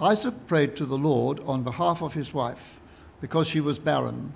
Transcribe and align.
Isaac 0.00 0.46
prayed 0.46 0.76
to 0.76 0.84
the 0.84 0.98
Lord 0.98 1.40
on 1.46 1.62
behalf 1.62 2.02
of 2.02 2.12
his 2.12 2.34
wife 2.34 2.78
because 3.22 3.48
she 3.48 3.60
was 3.60 3.78
barren. 3.78 4.34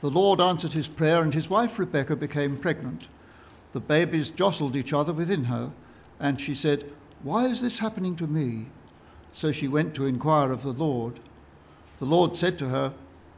The 0.00 0.10
Lord 0.10 0.40
answered 0.40 0.72
his 0.72 0.88
prayer, 0.88 1.22
and 1.22 1.32
his 1.32 1.48
wife 1.48 1.78
Rebekah 1.78 2.16
became 2.16 2.56
pregnant. 2.56 3.06
The 3.72 3.78
babies 3.78 4.32
jostled 4.32 4.74
each 4.74 4.92
other 4.92 5.12
within 5.12 5.44
her, 5.44 5.70
and 6.18 6.40
she 6.40 6.56
said, 6.56 6.90
Why 7.22 7.46
is 7.46 7.60
this 7.60 7.78
happening 7.78 8.16
to 8.16 8.26
me? 8.26 8.66
So 9.32 9.52
she 9.52 9.68
went 9.68 9.94
to 9.94 10.06
inquire 10.06 10.50
of 10.50 10.64
the 10.64 10.72
Lord. 10.72 11.20
The 12.00 12.06
Lord 12.06 12.34
said 12.34 12.58
to 12.58 12.68
her, 12.70 12.92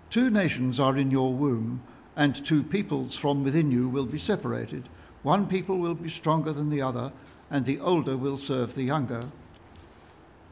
Two 0.09 0.31
nations 0.31 0.81
are 0.81 0.97
in 0.97 1.11
your 1.11 1.35
womb, 1.35 1.83
and 2.17 2.35
two 2.35 2.63
peoples 2.63 3.15
from 3.15 3.45
within 3.45 3.71
you 3.71 3.91
will 3.91 4.07
be 4.07 4.19
separated. 4.19 4.89
One 5.23 5.47
people 5.47 5.77
will 5.77 5.95
be 5.95 6.09
stronger 6.09 6.55
than 6.55 6.71
the 6.71 6.81
other, 6.81 7.13
and 7.51 7.67
the 7.67 7.79
older 7.81 8.17
will 8.17 8.39
serve 8.39 8.75
the 8.75 8.85
younger. 8.85 9.23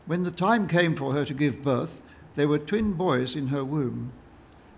When 0.07 0.23
the 0.23 0.31
time 0.31 0.67
came 0.67 0.97
for 0.97 1.13
her 1.13 1.25
to 1.25 1.35
give 1.35 1.63
birth, 1.63 2.01
there 2.35 2.49
were 2.49 2.59
twin 2.59 2.93
boys 2.93 3.37
in 3.37 3.49
her 3.49 3.65
womb. 3.65 4.13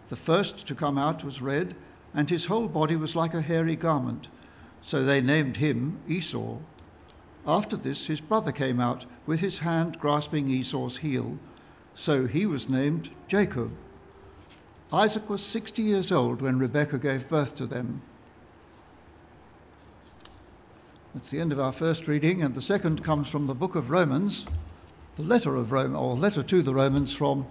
The 0.08 0.16
first 0.16 0.66
to 0.66 0.74
come 0.74 0.98
out 0.98 1.22
was 1.24 1.40
red, 1.40 1.74
and 2.12 2.28
his 2.28 2.46
whole 2.46 2.66
body 2.66 2.96
was 2.96 3.14
like 3.14 3.32
a 3.32 3.40
hairy 3.40 3.76
garment. 3.76 4.28
So 4.82 5.04
they 5.04 5.20
named 5.20 5.56
him 5.56 5.98
Esau. 6.08 6.56
After 7.46 7.76
this, 7.76 8.06
his 8.06 8.20
brother 8.20 8.52
came 8.52 8.80
out 8.80 9.04
with 9.26 9.40
his 9.40 9.58
hand 9.58 9.98
grasping 10.00 10.48
Esau's 10.48 10.96
heel. 10.96 11.38
So 11.94 12.26
he 12.26 12.44
was 12.44 12.68
named 12.68 13.10
Jacob. 13.28 13.70
Isaac 14.92 15.30
was 15.30 15.40
60 15.40 15.82
years 15.82 16.10
old 16.12 16.42
when 16.42 16.58
Rebekah 16.58 16.98
gave 16.98 17.28
birth 17.28 17.56
to 17.56 17.66
them. 17.66 18.02
That's 21.14 21.30
the 21.30 21.40
end 21.40 21.52
of 21.52 21.60
our 21.60 21.72
first 21.72 22.08
reading, 22.08 22.42
and 22.42 22.54
the 22.54 22.60
second 22.60 23.04
comes 23.04 23.28
from 23.28 23.46
the 23.46 23.54
book 23.54 23.74
of 23.76 23.90
Romans 23.90 24.46
the 25.16 25.22
letter 25.22 25.56
of 25.56 25.72
Rome, 25.72 25.94
or 25.94 26.16
letter 26.16 26.42
to 26.42 26.62
the 26.62 26.74
Romans 26.74 27.12
from 27.12 27.46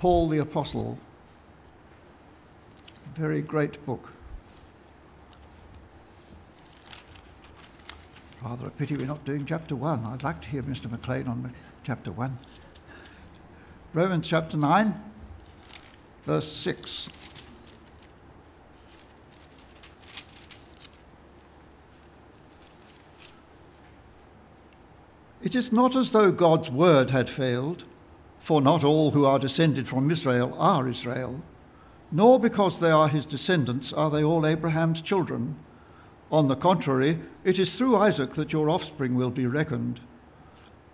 Paul 0.00 0.28
the 0.28 0.38
Apostle. 0.38 0.98
Very 3.14 3.40
great 3.40 3.84
book. 3.86 4.12
Rather 8.42 8.66
a 8.66 8.70
pity 8.70 8.96
we're 8.96 9.06
not 9.06 9.24
doing 9.24 9.44
chapter 9.44 9.74
1. 9.74 10.04
I'd 10.06 10.22
like 10.22 10.40
to 10.42 10.48
hear 10.48 10.62
Mr. 10.62 10.90
McLean 10.90 11.26
on 11.26 11.52
chapter 11.84 12.12
1. 12.12 12.36
Romans 13.94 14.26
chapter 14.26 14.56
9, 14.56 14.94
verse 16.24 16.50
6. 16.52 17.08
It 25.40 25.54
is 25.54 25.72
not 25.72 25.94
as 25.94 26.10
though 26.10 26.32
God's 26.32 26.68
word 26.68 27.10
had 27.10 27.30
failed, 27.30 27.84
for 28.40 28.60
not 28.60 28.82
all 28.82 29.12
who 29.12 29.24
are 29.24 29.38
descended 29.38 29.86
from 29.86 30.10
Israel 30.10 30.52
are 30.58 30.88
Israel, 30.88 31.40
nor 32.10 32.40
because 32.40 32.80
they 32.80 32.90
are 32.90 33.08
his 33.08 33.24
descendants 33.24 33.92
are 33.92 34.10
they 34.10 34.24
all 34.24 34.44
Abraham's 34.44 35.00
children. 35.00 35.54
On 36.32 36.48
the 36.48 36.56
contrary, 36.56 37.20
it 37.44 37.60
is 37.60 37.72
through 37.72 37.96
Isaac 37.96 38.34
that 38.34 38.52
your 38.52 38.68
offspring 38.68 39.14
will 39.14 39.30
be 39.30 39.46
reckoned. 39.46 40.00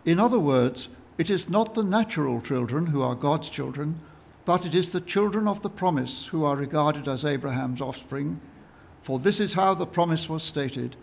In 0.04 0.20
other 0.20 0.38
words, 0.38 0.88
it 1.16 1.30
is 1.30 1.48
not 1.48 1.72
the 1.72 1.82
natural 1.82 2.42
children 2.42 2.84
who 2.84 3.00
are 3.00 3.14
God's 3.14 3.48
children, 3.48 3.98
but 4.44 4.66
it 4.66 4.74
is 4.74 4.92
the 4.92 5.00
children 5.00 5.48
of 5.48 5.62
the 5.62 5.70
promise 5.70 6.26
who 6.26 6.44
are 6.44 6.54
regarded 6.54 7.08
as 7.08 7.24
Abraham's 7.24 7.80
offspring. 7.80 8.38
For 9.00 9.18
this 9.18 9.40
is 9.40 9.54
how 9.54 9.72
the 9.72 9.86
promise 9.86 10.28
was 10.28 10.42
stated 10.42 10.96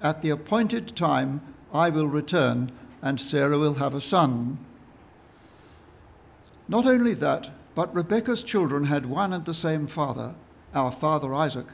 At 0.00 0.22
the 0.22 0.30
appointed 0.30 0.96
time 0.96 1.42
I 1.74 1.90
will 1.90 2.08
return 2.08 2.72
and 3.06 3.20
Sarah 3.20 3.56
will 3.56 3.74
have 3.74 3.94
a 3.94 4.00
son. 4.00 4.58
Not 6.66 6.86
only 6.86 7.14
that, 7.14 7.48
but 7.76 7.94
Rebekah's 7.94 8.42
children 8.42 8.82
had 8.82 9.06
one 9.06 9.32
and 9.32 9.44
the 9.44 9.54
same 9.54 9.86
father, 9.86 10.34
our 10.74 10.90
father 10.90 11.32
Isaac. 11.32 11.66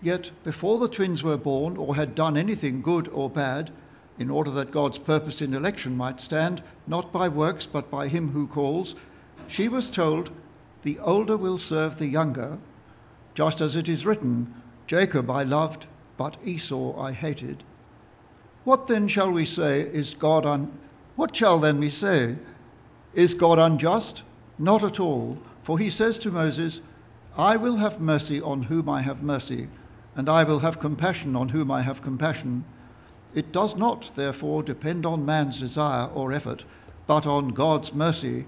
Yet 0.00 0.30
before 0.44 0.78
the 0.78 0.88
twins 0.88 1.24
were 1.24 1.36
born 1.36 1.76
or 1.76 1.96
had 1.96 2.14
done 2.14 2.36
anything 2.36 2.82
good 2.82 3.08
or 3.08 3.28
bad, 3.28 3.72
in 4.16 4.30
order 4.30 4.52
that 4.52 4.70
God's 4.70 4.98
purpose 4.98 5.42
in 5.42 5.54
election 5.54 5.96
might 5.96 6.20
stand, 6.20 6.62
not 6.86 7.12
by 7.12 7.26
works 7.26 7.66
but 7.66 7.90
by 7.90 8.06
him 8.06 8.30
who 8.30 8.46
calls, 8.46 8.94
she 9.48 9.66
was 9.66 9.90
told, 9.90 10.30
The 10.82 11.00
older 11.00 11.36
will 11.36 11.58
serve 11.58 11.98
the 11.98 12.06
younger, 12.06 12.58
just 13.34 13.60
as 13.60 13.74
it 13.74 13.88
is 13.88 14.06
written, 14.06 14.54
Jacob 14.86 15.30
I 15.30 15.42
loved, 15.42 15.86
but 16.16 16.36
Esau 16.44 16.96
I 16.96 17.10
hated. 17.10 17.64
What 18.64 18.86
then 18.88 19.08
shall 19.08 19.32
we 19.32 19.46
say 19.46 19.80
is 19.80 20.14
God 20.14 20.44
un- 20.44 20.70
what 21.16 21.34
shall 21.34 21.58
then 21.58 21.78
we 21.80 21.88
say? 21.88 22.36
Is 23.14 23.32
God 23.32 23.58
unjust? 23.58 24.22
Not 24.58 24.84
at 24.84 25.00
all, 25.00 25.38
for 25.62 25.78
he 25.78 25.88
says 25.88 26.18
to 26.18 26.30
Moses, 26.30 26.80
I 27.38 27.56
will 27.56 27.76
have 27.76 28.00
mercy 28.00 28.40
on 28.40 28.64
whom 28.64 28.88
I 28.88 29.00
have 29.00 29.22
mercy, 29.22 29.68
and 30.14 30.28
I 30.28 30.44
will 30.44 30.58
have 30.58 30.78
compassion 30.78 31.36
on 31.36 31.48
whom 31.48 31.70
I 31.70 31.80
have 31.80 32.02
compassion. 32.02 32.64
It 33.34 33.50
does 33.50 33.76
not, 33.76 34.10
therefore, 34.14 34.62
depend 34.62 35.06
on 35.06 35.24
man's 35.24 35.58
desire 35.58 36.08
or 36.08 36.32
effort, 36.32 36.64
but 37.06 37.26
on 37.26 37.48
God's 37.48 37.94
mercy. 37.94 38.44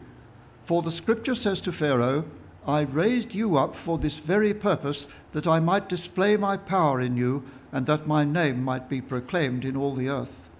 For 0.64 0.82
the 0.82 0.92
scripture 0.92 1.34
says 1.34 1.62
to 1.62 1.72
Pharaoh, 1.72 2.24
I 2.66 2.82
raised 2.82 3.34
you 3.34 3.56
up 3.56 3.74
for 3.74 3.96
this 3.96 4.16
very 4.16 4.52
purpose, 4.52 5.06
that 5.32 5.46
I 5.46 5.58
might 5.58 5.88
display 5.88 6.36
my 6.36 6.58
power 6.58 7.00
in 7.00 7.16
you 7.16 7.42
and 7.72 7.86
that 7.86 8.06
my 8.06 8.24
name 8.24 8.62
might 8.62 8.88
be 8.88 9.00
proclaimed 9.00 9.64
in 9.64 9.76
all 9.76 9.94
the 9.94 10.08
earth. 10.08 10.50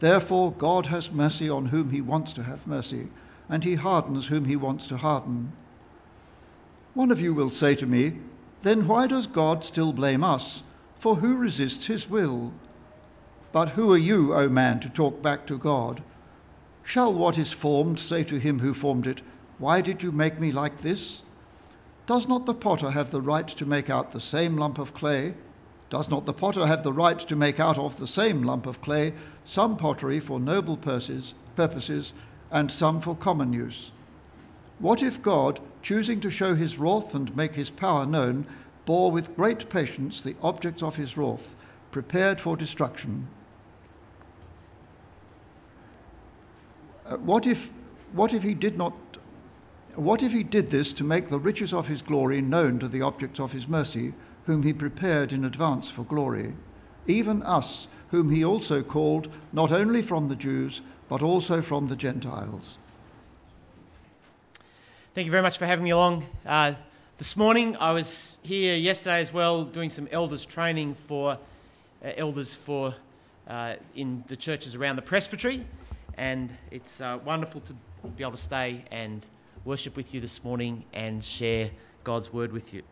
Therefore, 0.00 0.52
God 0.52 0.86
has 0.86 1.10
mercy 1.10 1.50
on 1.50 1.66
whom 1.66 1.90
he 1.90 2.00
wants 2.00 2.32
to 2.32 2.42
have 2.42 2.66
mercy, 2.66 3.08
and 3.48 3.64
he 3.64 3.74
hardens 3.74 4.26
whom 4.26 4.46
he 4.46 4.56
wants 4.56 4.86
to 4.86 4.96
harden. 4.96 5.52
One 6.94 7.10
of 7.10 7.20
you 7.20 7.34
will 7.34 7.50
say 7.50 7.74
to 7.74 7.86
me, 7.86 8.18
Then 8.62 8.86
why 8.86 9.06
does 9.06 9.26
God 9.26 9.62
still 9.62 9.92
blame 9.92 10.24
us? 10.24 10.62
For 10.98 11.16
who 11.16 11.36
resists 11.36 11.86
his 11.86 12.08
will? 12.08 12.52
But 13.52 13.70
who 13.70 13.92
are 13.92 13.98
you, 13.98 14.34
O 14.34 14.48
man, 14.48 14.80
to 14.80 14.88
talk 14.88 15.22
back 15.22 15.46
to 15.46 15.58
God? 15.58 16.02
Shall 16.82 17.12
what 17.12 17.38
is 17.38 17.52
formed 17.52 17.98
say 17.98 18.24
to 18.24 18.38
him 18.38 18.60
who 18.60 18.72
formed 18.72 19.06
it, 19.06 19.20
Why 19.58 19.80
did 19.80 20.02
you 20.02 20.12
make 20.12 20.40
me 20.40 20.52
like 20.52 20.78
this? 20.78 21.22
Does 22.06 22.26
not 22.26 22.46
the 22.46 22.54
potter 22.54 22.90
have 22.90 23.10
the 23.10 23.20
right 23.20 23.48
to 23.48 23.66
make 23.66 23.90
out 23.90 24.12
the 24.12 24.20
same 24.20 24.56
lump 24.56 24.78
of 24.78 24.94
clay? 24.94 25.34
Does 25.90 26.10
not 26.10 26.26
the 26.26 26.34
potter 26.34 26.66
have 26.66 26.82
the 26.82 26.92
right 26.92 27.18
to 27.18 27.36
make 27.36 27.58
out 27.58 27.78
of 27.78 27.98
the 27.98 28.06
same 28.06 28.42
lump 28.42 28.66
of 28.66 28.82
clay 28.82 29.14
some 29.44 29.76
pottery 29.76 30.20
for 30.20 30.38
noble 30.38 30.76
purposes 30.76 32.12
and 32.50 32.70
some 32.70 33.00
for 33.00 33.16
common 33.16 33.52
use? 33.52 33.90
What 34.78 35.02
if 35.02 35.22
God, 35.22 35.60
choosing 35.82 36.20
to 36.20 36.30
show 36.30 36.54
his 36.54 36.78
wrath 36.78 37.14
and 37.14 37.34
make 37.34 37.54
his 37.54 37.70
power 37.70 38.04
known, 38.04 38.46
bore 38.84 39.10
with 39.10 39.34
great 39.34 39.68
patience 39.70 40.22
the 40.22 40.36
objects 40.42 40.82
of 40.82 40.96
his 40.96 41.16
wrath, 41.16 41.56
prepared 41.90 42.38
for 42.38 42.56
destruction? 42.56 43.26
Uh, 47.06 47.16
what 47.16 47.46
if, 47.46 47.70
what 48.12 48.34
if 48.34 48.42
he 48.42 48.54
did 48.54 48.76
not 48.76 48.92
what 49.94 50.22
if 50.22 50.30
he 50.30 50.44
did 50.44 50.70
this 50.70 50.92
to 50.92 51.02
make 51.02 51.28
the 51.28 51.40
riches 51.40 51.72
of 51.72 51.88
his 51.88 52.02
glory 52.02 52.40
known 52.40 52.78
to 52.78 52.86
the 52.86 53.02
objects 53.02 53.40
of 53.40 53.50
his 53.50 53.66
mercy, 53.66 54.14
whom 54.48 54.62
he 54.62 54.72
prepared 54.72 55.34
in 55.34 55.44
advance 55.44 55.90
for 55.90 56.04
glory, 56.04 56.54
even 57.06 57.42
us, 57.42 57.86
whom 58.10 58.30
he 58.30 58.46
also 58.46 58.82
called 58.82 59.30
not 59.52 59.70
only 59.70 60.00
from 60.00 60.26
the 60.26 60.34
Jews, 60.34 60.80
but 61.10 61.22
also 61.22 61.60
from 61.60 61.86
the 61.86 61.94
Gentiles. 61.94 62.78
Thank 65.14 65.26
you 65.26 65.30
very 65.30 65.42
much 65.42 65.58
for 65.58 65.66
having 65.66 65.84
me 65.84 65.90
along. 65.90 66.24
Uh, 66.46 66.72
this 67.18 67.36
morning, 67.36 67.76
I 67.76 67.92
was 67.92 68.38
here 68.42 68.74
yesterday 68.74 69.20
as 69.20 69.30
well 69.30 69.64
doing 69.64 69.90
some 69.90 70.08
elders 70.10 70.46
training 70.46 70.94
for 70.94 71.32
uh, 72.02 72.12
elders 72.16 72.54
for 72.54 72.94
uh, 73.48 73.74
in 73.94 74.24
the 74.28 74.36
churches 74.36 74.74
around 74.74 74.96
the 74.96 75.02
presbytery, 75.02 75.62
and 76.16 76.48
it's 76.70 77.02
uh, 77.02 77.18
wonderful 77.22 77.60
to 77.60 77.74
be 78.16 78.22
able 78.22 78.32
to 78.32 78.38
stay 78.38 78.82
and 78.90 79.26
worship 79.66 79.94
with 79.94 80.14
you 80.14 80.22
this 80.22 80.42
morning 80.42 80.84
and 80.94 81.22
share 81.22 81.70
God's 82.02 82.32
word 82.32 82.50
with 82.50 82.72
you. 82.72 82.82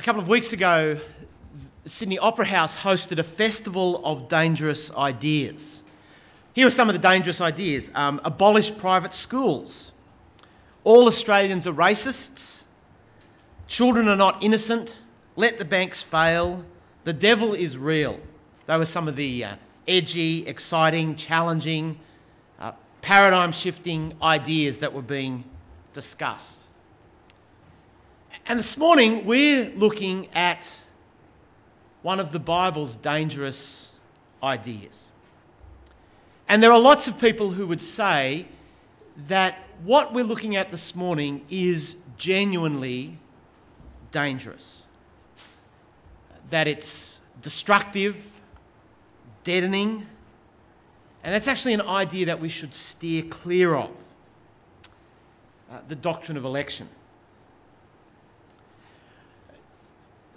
A 0.00 0.02
couple 0.02 0.22
of 0.22 0.28
weeks 0.28 0.54
ago, 0.54 0.98
Sydney 1.84 2.18
Opera 2.18 2.46
House 2.46 2.74
hosted 2.74 3.18
a 3.18 3.22
festival 3.22 4.00
of 4.02 4.28
dangerous 4.28 4.90
ideas. 4.90 5.82
Here 6.54 6.66
are 6.66 6.70
some 6.70 6.88
of 6.88 6.94
the 6.94 6.98
dangerous 6.98 7.42
ideas 7.42 7.90
um, 7.94 8.18
abolish 8.24 8.74
private 8.74 9.12
schools, 9.12 9.92
all 10.84 11.06
Australians 11.06 11.66
are 11.66 11.74
racists, 11.74 12.62
children 13.66 14.08
are 14.08 14.16
not 14.16 14.42
innocent, 14.42 14.98
let 15.36 15.58
the 15.58 15.66
banks 15.66 16.02
fail, 16.02 16.64
the 17.04 17.12
devil 17.12 17.52
is 17.52 17.76
real. 17.76 18.18
Those 18.64 18.78
were 18.78 18.84
some 18.86 19.06
of 19.06 19.16
the 19.16 19.44
uh, 19.44 19.56
edgy, 19.86 20.46
exciting, 20.46 21.16
challenging, 21.16 22.00
uh, 22.58 22.72
paradigm 23.02 23.52
shifting 23.52 24.14
ideas 24.22 24.78
that 24.78 24.94
were 24.94 25.02
being 25.02 25.44
discussed. 25.92 26.59
And 28.50 28.58
this 28.58 28.76
morning, 28.76 29.26
we're 29.26 29.70
looking 29.76 30.26
at 30.34 30.76
one 32.02 32.18
of 32.18 32.32
the 32.32 32.40
Bible's 32.40 32.96
dangerous 32.96 33.88
ideas. 34.42 35.08
And 36.48 36.60
there 36.60 36.72
are 36.72 36.80
lots 36.80 37.06
of 37.06 37.20
people 37.20 37.50
who 37.50 37.68
would 37.68 37.80
say 37.80 38.48
that 39.28 39.56
what 39.84 40.12
we're 40.12 40.24
looking 40.24 40.56
at 40.56 40.72
this 40.72 40.96
morning 40.96 41.44
is 41.48 41.94
genuinely 42.18 43.16
dangerous. 44.10 44.82
That 46.50 46.66
it's 46.66 47.20
destructive, 47.42 48.16
deadening, 49.44 50.04
and 51.22 51.32
that's 51.32 51.46
actually 51.46 51.74
an 51.74 51.82
idea 51.82 52.26
that 52.26 52.40
we 52.40 52.48
should 52.48 52.74
steer 52.74 53.22
clear 53.22 53.76
of 53.76 53.90
uh, 55.70 55.78
the 55.86 55.94
doctrine 55.94 56.36
of 56.36 56.44
election. 56.44 56.88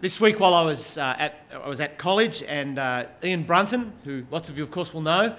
This 0.03 0.19
week, 0.19 0.37
while 0.37 0.53
I 0.53 0.65
was, 0.65 0.97
uh, 0.97 1.15
at, 1.17 1.35
I 1.49 1.69
was 1.69 1.79
at 1.79 1.97
college, 1.97 2.43
and 2.43 2.77
uh, 2.77 3.05
Ian 3.23 3.43
Brunton, 3.43 3.93
who 4.03 4.25
lots 4.31 4.49
of 4.49 4.57
you, 4.57 4.63
of 4.65 4.69
course, 4.69 4.93
will 4.93 4.99
know, 4.99 5.37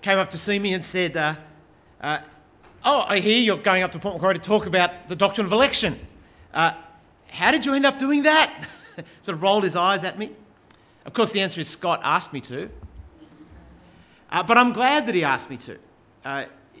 came 0.00 0.16
up 0.16 0.30
to 0.30 0.38
see 0.38 0.58
me 0.58 0.72
and 0.72 0.82
said, 0.82 1.18
uh, 1.18 1.34
uh, 2.00 2.20
Oh, 2.82 3.04
I 3.06 3.20
hear 3.20 3.38
you're 3.38 3.58
going 3.58 3.82
up 3.82 3.92
to 3.92 3.98
Port 3.98 4.14
Macquarie 4.14 4.36
to 4.36 4.40
talk 4.40 4.64
about 4.64 5.10
the 5.10 5.16
doctrine 5.16 5.46
of 5.46 5.52
election. 5.52 5.98
Uh, 6.54 6.72
how 7.28 7.50
did 7.50 7.66
you 7.66 7.74
end 7.74 7.84
up 7.84 7.98
doing 7.98 8.22
that? 8.22 8.66
sort 9.20 9.36
of 9.36 9.42
rolled 9.42 9.64
his 9.64 9.76
eyes 9.76 10.02
at 10.02 10.18
me. 10.18 10.32
Of 11.04 11.12
course, 11.12 11.32
the 11.32 11.42
answer 11.42 11.60
is 11.60 11.68
Scott 11.68 12.00
asked 12.02 12.32
me 12.32 12.40
to. 12.40 12.70
Uh, 14.30 14.42
but 14.44 14.56
I'm 14.56 14.72
glad 14.72 15.08
that 15.08 15.14
he 15.14 15.24
asked 15.24 15.50
me 15.50 15.58
to. 15.58 15.76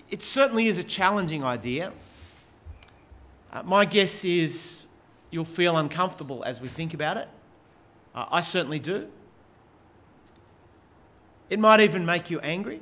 It 0.08 0.22
certainly 0.22 0.68
is 0.68 0.78
a 0.78 0.84
challenging 0.84 1.44
idea. 1.44 1.92
My 3.62 3.84
guess 3.84 4.24
is 4.24 4.85
you'll 5.30 5.44
feel 5.44 5.76
uncomfortable 5.76 6.44
as 6.44 6.60
we 6.60 6.68
think 6.68 6.94
about 6.94 7.16
it. 7.16 7.28
Uh, 8.14 8.26
I 8.30 8.40
certainly 8.40 8.78
do. 8.78 9.08
It 11.50 11.58
might 11.58 11.80
even 11.80 12.04
make 12.06 12.30
you 12.30 12.40
angry. 12.40 12.80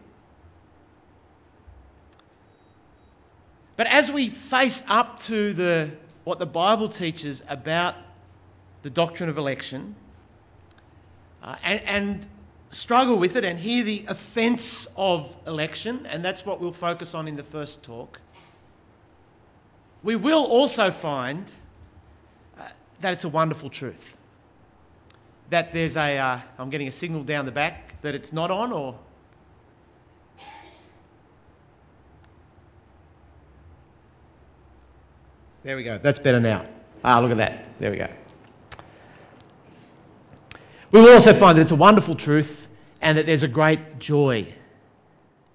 But 3.77 3.89
as 3.89 4.11
we 4.11 4.29
face 4.29 4.83
up 4.87 5.21
to 5.23 5.53
the, 5.53 5.91
what 6.23 6.39
the 6.39 6.47
Bible 6.47 6.89
teaches 6.89 7.43
about 7.49 7.97
the 8.83 8.91
doctrine 8.91 9.29
of 9.29 9.37
election 9.37 9.97
uh, 11.43 11.57
and, 11.63 11.83
and 11.83 12.29
struggle 12.71 13.19
with 13.19 13.37
it 13.37 13.45
and 13.45 13.59
hear 13.59 13.83
the 13.83 14.05
offence 14.09 14.87
of 14.97 15.37
election, 15.47 16.07
and 16.07 16.25
that's 16.25 16.47
what 16.47 16.61
we'll 16.61 16.73
focus 16.73 17.15
on 17.15 17.27
in 17.27 17.37
the 17.37 17.43
first 17.43 17.83
talk, 17.83 18.21
we 20.03 20.17
will 20.17 20.45
also 20.45 20.91
find 20.91 21.51
that 23.05 23.13
it's 23.13 23.25
a 23.25 23.29
wonderful 23.29 23.69
truth. 23.69 24.17
That 25.51 25.75
there's 25.75 25.95
a, 25.95 26.17
uh, 26.17 26.65
getting 26.71 26.89
a 26.89 26.91
signal 26.91 27.23
down 27.23 27.45
the 27.45 27.53
back 27.53 28.01
that 28.01 28.15
it's 28.15 28.33
not 28.33 28.51
on, 28.51 28.73
or 28.73 28.99
There 35.65 35.77
we 35.77 35.83
go. 35.83 35.99
That's 35.99 36.19
better 36.19 36.41
now. 36.41 36.67
Ah, 37.03 37.19
look 37.21 37.31
at 37.31 37.39
that. 37.39 37.79
There 37.79 37.91
we 37.91 37.97
go. 37.99 38.09
We 40.91 41.01
will 41.01 41.13
also 41.13 41.35
find 41.35 41.59
that 41.59 41.63
it's 41.63 41.73
a 41.73 41.77
wonderful 41.77 42.15
truth 42.15 42.69
and 43.01 43.19
that 43.19 43.27
there's 43.27 43.43
a 43.43 43.49
great 43.49 43.99
joy 43.99 44.47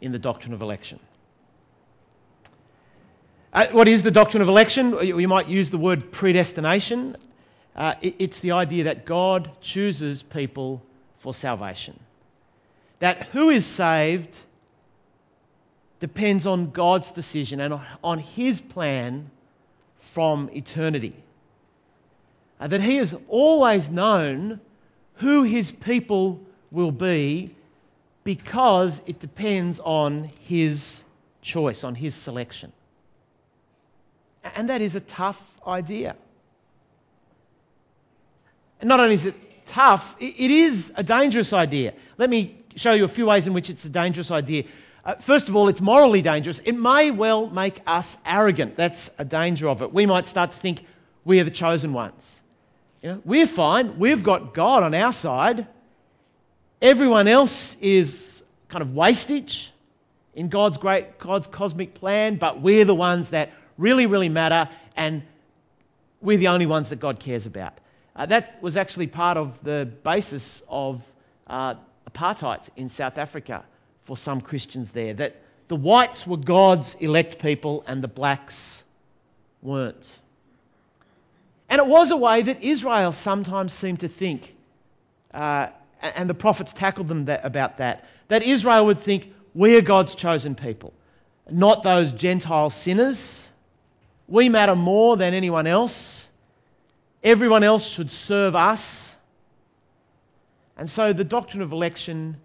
in 0.01 0.11
the 0.11 0.19
doctrine 0.19 0.53
of 0.53 0.61
election. 0.61 0.99
Uh, 3.53 3.67
what 3.71 3.87
is 3.87 4.03
the 4.03 4.11
doctrine 4.11 4.41
of 4.41 4.49
election? 4.49 4.97
You 5.01 5.27
might 5.27 5.47
use 5.47 5.71
the 5.71 5.77
word 5.79 6.11
predestination. 6.11 7.15
Uh, 7.75 7.95
it, 8.01 8.15
it's 8.19 8.39
the 8.39 8.51
idea 8.51 8.85
that 8.85 9.05
God 9.05 9.49
chooses 9.61 10.23
people 10.23 10.81
for 11.19 11.33
salvation. 11.33 11.99
That 12.99 13.27
who 13.27 13.49
is 13.49 13.65
saved 13.65 14.37
depends 15.99 16.45
on 16.45 16.71
God's 16.71 17.11
decision 17.11 17.59
and 17.59 17.79
on 18.03 18.19
His 18.19 18.59
plan 18.59 19.29
from 19.99 20.49
eternity. 20.53 21.15
Uh, 22.59 22.67
that 22.67 22.81
He 22.81 22.97
has 22.97 23.15
always 23.29 23.89
known 23.89 24.59
who 25.19 25.43
his 25.43 25.71
people 25.71 26.39
will 26.71 26.91
be 26.91 27.53
because 28.23 29.01
it 29.05 29.19
depends 29.19 29.79
on 29.79 30.29
his 30.41 31.03
choice, 31.41 31.83
on 31.83 31.95
his 31.95 32.15
selection. 32.15 32.71
And 34.43 34.69
that 34.69 34.81
is 34.81 34.95
a 34.95 35.01
tough 35.01 35.41
idea. 35.67 36.15
And 38.79 38.87
not 38.87 38.99
only 38.99 39.15
is 39.15 39.25
it 39.25 39.35
tough, 39.65 40.15
it 40.19 40.51
is 40.51 40.91
a 40.95 41.03
dangerous 41.03 41.53
idea. 41.53 41.93
Let 42.17 42.29
me 42.29 42.55
show 42.75 42.93
you 42.93 43.03
a 43.05 43.09
few 43.09 43.25
ways 43.25 43.47
in 43.47 43.53
which 43.53 43.69
it's 43.69 43.85
a 43.85 43.89
dangerous 43.89 44.31
idea. 44.31 44.63
Uh, 45.03 45.15
first 45.15 45.49
of 45.49 45.55
all, 45.55 45.67
it's 45.67 45.81
morally 45.81 46.21
dangerous. 46.21 46.59
It 46.59 46.73
may 46.73 47.11
well 47.11 47.49
make 47.49 47.81
us 47.87 48.17
arrogant. 48.25 48.75
That's 48.75 49.09
a 49.17 49.25
danger 49.25 49.67
of 49.67 49.81
it. 49.81 49.93
We 49.93 50.05
might 50.05 50.27
start 50.27 50.51
to 50.51 50.57
think 50.57 50.85
we 51.25 51.39
are 51.39 51.43
the 51.43 51.51
chosen 51.51 51.93
ones. 51.93 52.41
You 53.01 53.09
know, 53.09 53.21
we're 53.25 53.47
fine. 53.47 53.97
We've 53.97 54.23
got 54.23 54.53
God 54.53 54.83
on 54.83 54.93
our 54.93 55.11
side. 55.11 55.67
Everyone 56.81 57.27
else 57.27 57.75
is 57.81 58.43
kind 58.67 58.81
of 58.81 58.93
wastage 58.93 59.71
in 60.35 60.49
God's 60.49 60.77
great 60.77 61.17
God's 61.19 61.47
cosmic 61.47 61.93
plan, 61.93 62.35
but 62.35 62.61
we're 62.61 62.85
the 62.85 62.95
ones 62.95 63.31
that 63.31 63.51
really, 63.77 64.05
really 64.05 64.29
matter, 64.29 64.69
and 64.95 65.23
we're 66.21 66.37
the 66.37 66.49
only 66.49 66.65
ones 66.65 66.89
that 66.89 66.99
God 66.99 67.19
cares 67.19 67.45
about. 67.45 67.73
Uh, 68.19 68.25
that 68.25 68.61
was 68.61 68.75
actually 68.75 69.07
part 69.07 69.37
of 69.37 69.63
the 69.63 69.89
basis 70.03 70.61
of 70.67 71.01
uh, 71.47 71.75
apartheid 72.11 72.67
in 72.75 72.89
South 72.89 73.17
Africa 73.17 73.63
for 74.03 74.17
some 74.17 74.41
Christians 74.41 74.91
there. 74.91 75.13
That 75.13 75.37
the 75.69 75.77
whites 75.77 76.27
were 76.27 76.35
God's 76.35 76.95
elect 76.95 77.39
people 77.39 77.85
and 77.87 78.03
the 78.03 78.09
blacks 78.09 78.83
weren't. 79.61 80.19
And 81.69 81.79
it 81.79 81.87
was 81.87 82.11
a 82.11 82.17
way 82.17 82.41
that 82.41 82.61
Israel 82.61 83.13
sometimes 83.13 83.71
seemed 83.71 84.01
to 84.01 84.09
think, 84.09 84.53
uh, 85.33 85.67
and 86.01 86.29
the 86.29 86.33
prophets 86.33 86.73
tackled 86.73 87.07
them 87.07 87.25
that, 87.25 87.45
about 87.45 87.77
that, 87.77 88.03
that 88.27 88.43
Israel 88.43 88.87
would 88.87 88.99
think, 88.99 89.33
we 89.55 89.77
are 89.77 89.81
God's 89.81 90.15
chosen 90.15 90.55
people, 90.55 90.91
not 91.49 91.83
those 91.83 92.11
Gentile 92.11 92.69
sinners. 92.69 93.49
We 94.27 94.49
matter 94.49 94.75
more 94.75 95.15
than 95.15 95.33
anyone 95.33 95.67
else. 95.67 96.28
Everyone 97.23 97.63
else 97.63 97.87
should 97.87 98.11
serve 98.11 98.55
us. 98.55 99.15
And 100.77 100.89
so 100.89 101.13
the 101.13 101.23
doctrine 101.23 101.61
of 101.61 101.71
election 101.71 102.37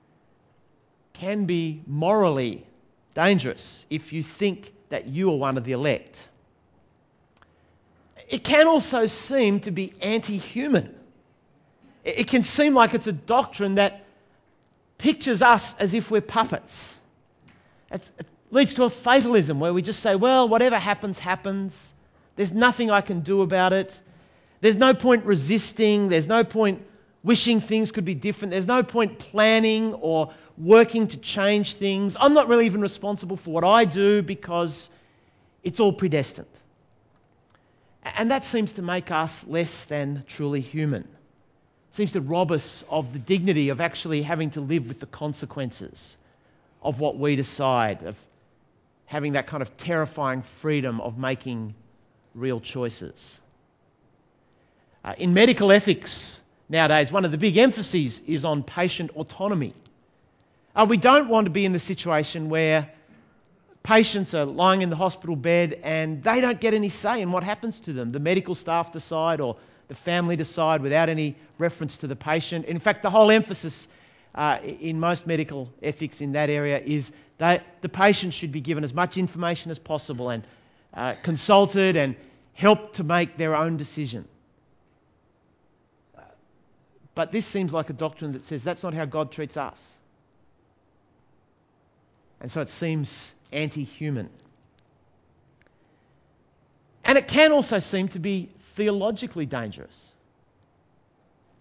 can 1.13 1.45
be 1.45 1.83
morally 1.87 2.67
dangerous 3.15 3.87
if 3.89 4.13
you 4.13 4.23
think 4.23 4.73
that 4.89 5.09
you 5.09 5.31
are 5.31 5.37
one 5.37 5.57
of 5.57 5.65
the 5.65 5.73
elect 5.73 6.29
it 8.29 8.45
can 8.45 8.67
also 8.67 9.07
seem 9.07 9.61
to 9.61 9.71
be 9.71 9.93
anti 10.01 10.37
human. 10.37 10.95
It 12.05 12.29
can 12.29 12.43
seem 12.43 12.75
like 12.75 12.95
it's 12.95 13.07
a 13.07 13.13
doctrine 13.13 13.77
that 13.77 14.05
pictures 14.99 15.43
us 15.43 15.75
as 15.77 15.95
if 15.95 16.11
we're 16.11 16.21
puppets. 16.21 16.99
It's, 17.91 18.13
it 18.19 18.27
leads 18.51 18.75
to 18.75 18.85
a 18.85 18.91
fatalism 18.91 19.59
where 19.61 19.73
we 19.73 19.83
just 19.83 20.01
say, 20.01 20.15
well, 20.17 20.49
whatever 20.49 20.79
happens, 20.79 21.19
happens. 21.19 21.95
There's 22.37 22.53
nothing 22.53 22.91
I 22.91 23.01
can 23.01 23.21
do 23.21 23.43
about 23.43 23.73
it. 23.73 23.99
There's 24.65 24.77
no 24.77 24.95
point 24.95 25.27
resisting. 25.27 26.09
There's 26.09 26.27
no 26.27 26.43
point 26.43 26.81
wishing 27.23 27.61
things 27.61 27.93
could 27.93 28.07
be 28.07 28.15
different. 28.15 28.51
There's 28.53 28.67
no 28.67 28.83
point 28.83 29.19
planning 29.19 29.93
or 29.93 30.33
working 30.57 31.07
to 31.09 31.19
change 31.19 31.75
things. 31.75 32.17
I'm 32.19 32.33
not 32.33 32.49
really 32.49 32.65
even 32.65 32.81
responsible 32.81 33.37
for 33.37 33.51
what 33.51 33.63
I 33.63 33.85
do 33.85 34.23
because 34.23 34.89
it's 35.65 35.81
all 35.81 35.93
predestined. 35.93 36.49
And 38.05 38.31
that 38.31 38.47
seems 38.47 38.73
to 38.75 38.81
make 38.81 39.11
us 39.11 39.47
less 39.47 39.85
than 39.85 40.25
truly 40.27 40.63
human. 40.63 41.03
It 41.03 41.95
seems 41.95 42.13
to 42.13 42.23
rob 42.23 42.51
us 42.51 42.87
of 42.89 43.13
the 43.13 43.19
dignity 43.19 43.69
of 43.69 43.83
actually 43.83 44.23
having 44.23 44.53
to 44.53 44.63
live 44.63 44.89
with 44.89 44.99
the 44.99 45.05
consequences 45.05 46.17
of 46.83 47.01
what 47.01 47.19
we 47.19 47.37
decide, 47.37 48.03
of 48.05 48.17
having 49.05 49.35
that 49.35 49.47
kind 49.47 49.61
of 49.61 49.77
terrifying 49.77 50.41
freedom 50.41 51.03
of 51.03 51.19
making 51.19 51.75
real 52.35 52.61
choices. 52.61 53.41
Uh, 55.05 55.15
in 55.19 55.35
medical 55.35 55.71
ethics 55.71 56.41
nowadays, 56.69 57.13
one 57.13 57.25
of 57.25 57.31
the 57.31 57.39
big 57.39 57.57
emphases 57.57 58.21
is 58.27 58.45
on 58.45 58.63
patient 58.63 59.11
autonomy. 59.11 59.75
Uh, 60.75 60.87
we 60.89 60.97
don't 60.97 61.29
want 61.29 61.45
to 61.45 61.51
be 61.51 61.65
in 61.65 61.73
the 61.73 61.79
situation 61.79 62.49
where 62.49 62.91
Patients 63.85 64.33
are 64.33 64.47
lying 64.47 64.81
in 64.81 64.89
the 64.89 64.97
hospital 64.97 65.37
bed 65.37 65.79
and 65.83 66.25
they 66.25 66.41
don't 66.41 66.59
get 66.59 66.73
any 66.73 66.89
say 66.89 67.21
in 67.21 67.31
what 67.33 67.45
happens 67.45 67.79
to 67.81 67.93
them. 67.93 68.13
The 68.13 68.19
medical 68.19 68.55
staff 68.55 68.93
decide 68.93 69.43
or 69.43 69.57
the 69.89 69.95
family 69.95 70.37
decide 70.37 70.81
without 70.81 71.11
any 71.11 71.37
reference 71.59 71.99
to 71.99 72.07
the 72.07 72.17
patient. 72.17 72.65
In 72.65 72.79
fact, 72.79 73.03
the 73.03 73.11
whole 73.11 73.31
emphasis 73.31 73.87
uh, 74.35 74.59
in 74.65 74.99
most 74.99 75.27
medical 75.27 75.69
ethics 75.83 76.23
in 76.23 76.33
that 76.33 76.49
area 76.49 76.79
is 76.79 77.13
that 77.37 77.67
the 77.83 77.91
patient 77.91 78.33
should 78.33 78.53
be 78.53 78.63
given 78.63 78.85
as 78.85 78.95
much 78.95 79.19
information 79.19 79.71
as 79.71 79.79
possible 79.79 80.31
and 80.31 80.47
uh, 80.95 81.15
consulted 81.23 81.95
and 81.95 82.17
helped 82.55 82.95
to 82.95 83.05
make 83.05 83.37
their 83.37 83.55
own 83.55 83.77
decision. 83.77 84.25
But 87.15 87.31
this 87.31 87.47
seems 87.47 87.73
like 87.73 87.91
a 87.91 87.93
doctrine 87.93 88.33
that 88.33 88.45
says 88.45 88.65
that's 88.65 88.83
not 88.83 88.95
how 88.95 89.05
God 89.05 89.31
treats 89.31 89.57
us. 89.57 89.83
And 92.41 92.51
so 92.51 92.61
it 92.61 92.71
seems 92.71 93.33
anti 93.53 93.85
human. 93.85 94.29
And 97.05 97.19
it 97.19 97.29
can 97.29 97.53
also 97.53 97.79
seem 97.79 98.09
to 98.09 98.19
be 98.19 98.51
theologically 98.75 99.47
dangerous. 99.47 99.97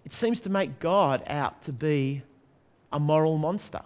It 0.06 0.14
seems 0.14 0.42
to 0.42 0.50
make 0.50 0.80
God 0.80 1.24
out 1.28 1.64
to 1.64 1.72
be 1.72 2.24
a 2.92 3.00
moral 3.00 3.38
monster. 3.38 3.82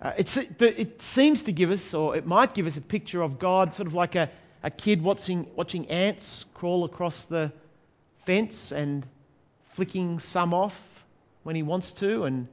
Uh, 0.00 0.12
it 0.18 1.02
seems 1.02 1.44
to 1.44 1.52
give 1.52 1.70
us, 1.70 1.94
or 1.94 2.16
it 2.16 2.26
might 2.26 2.52
give 2.54 2.66
us, 2.66 2.76
a 2.76 2.82
picture 2.82 3.22
of 3.22 3.38
God 3.38 3.74
sort 3.74 3.86
of 3.86 3.94
like 3.94 4.14
a, 4.14 4.30
a 4.62 4.70
kid 4.70 5.02
watching, 5.02 5.46
watching 5.56 5.86
ants 5.90 6.44
crawl 6.54 6.84
across 6.84 7.24
the 7.24 7.50
fence 8.26 8.72
and 8.72 9.06
flicking 9.76 10.18
some 10.20 10.54
off 10.54 10.74
when 11.42 11.54
he 11.54 11.62
wants 11.62 11.92
to, 11.92 12.24
and 12.24 12.48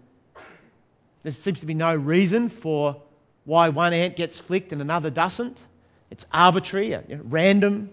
there 1.23 1.31
seems 1.31 1.61
to 1.61 1.65
be 1.65 1.73
no 1.73 1.95
reason 1.95 2.49
for 2.49 3.01
why 3.45 3.69
one 3.69 3.93
ant 3.93 4.17
gets 4.17 4.37
flicked 4.37 4.73
and 4.73 4.81
another 4.81 5.09
doesn't. 5.09 5.63
It's 6.11 6.25
arbitrary, 6.33 6.93
uh, 6.93 7.01
you 7.07 7.15
know, 7.15 7.21
random. 7.23 7.89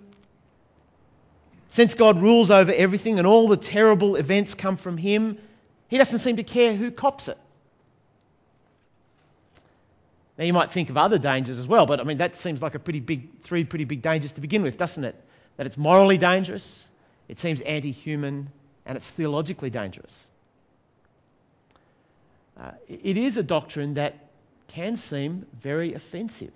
Since 1.70 1.94
God 1.94 2.20
rules 2.20 2.50
over 2.50 2.72
everything 2.72 3.18
and 3.18 3.26
all 3.26 3.46
the 3.46 3.56
terrible 3.56 4.16
events 4.16 4.54
come 4.56 4.76
from 4.76 4.96
Him, 4.96 5.38
He 5.86 5.96
doesn't 5.96 6.18
seem 6.18 6.36
to 6.36 6.42
care 6.42 6.74
who 6.74 6.90
cops 6.90 7.28
it. 7.28 7.38
Now, 10.36 10.44
you 10.44 10.52
might 10.52 10.72
think 10.72 10.90
of 10.90 10.96
other 10.96 11.18
dangers 11.18 11.60
as 11.60 11.68
well, 11.68 11.86
but 11.86 12.00
I 12.00 12.02
mean, 12.02 12.18
that 12.18 12.36
seems 12.36 12.62
like 12.62 12.74
a 12.74 12.80
pretty 12.80 13.00
big, 13.00 13.42
three 13.42 13.62
pretty 13.62 13.84
big 13.84 14.02
dangers 14.02 14.32
to 14.32 14.40
begin 14.40 14.62
with, 14.62 14.76
doesn't 14.76 15.04
it? 15.04 15.14
That 15.56 15.66
it's 15.66 15.76
morally 15.76 16.18
dangerous, 16.18 16.88
it 17.28 17.38
seems 17.38 17.60
anti 17.60 17.92
human, 17.92 18.50
and 18.90 18.96
it's 18.96 19.08
theologically 19.08 19.70
dangerous. 19.70 20.26
Uh, 22.60 22.72
it 22.88 23.16
is 23.16 23.36
a 23.36 23.42
doctrine 23.44 23.94
that 23.94 24.16
can 24.66 24.96
seem 24.96 25.46
very 25.62 25.94
offensive 25.94 26.50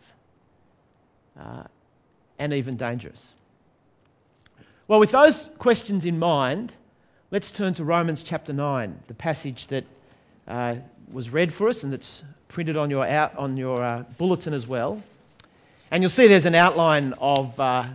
uh, 1.39 1.63
and 2.37 2.53
even 2.53 2.77
dangerous. 2.77 3.25
Well, 4.89 4.99
with 4.99 5.13
those 5.13 5.49
questions 5.61 6.07
in 6.07 6.19
mind, 6.19 6.73
let's 7.31 7.53
turn 7.53 7.75
to 7.75 7.85
Romans 7.85 8.25
chapter 8.25 8.53
9, 8.53 8.99
the 9.07 9.15
passage 9.15 9.69
that 9.69 9.85
uh, 10.49 10.75
was 11.13 11.31
read 11.31 11.55
for 11.55 11.69
us 11.69 11.85
and 11.85 11.93
that's 11.93 12.25
printed 12.49 12.77
on 12.77 12.91
your, 12.91 13.07
out, 13.07 13.37
on 13.37 13.57
your 13.57 13.81
uh, 13.81 14.03
bulletin 14.19 14.55
as 14.55 14.67
well. 14.67 15.01
And 15.93 16.03
you'll 16.03 16.11
see 16.11 16.27
there's 16.27 16.47
an 16.47 16.57
outline 16.57 17.13
of 17.13 17.61
uh, 17.61 17.87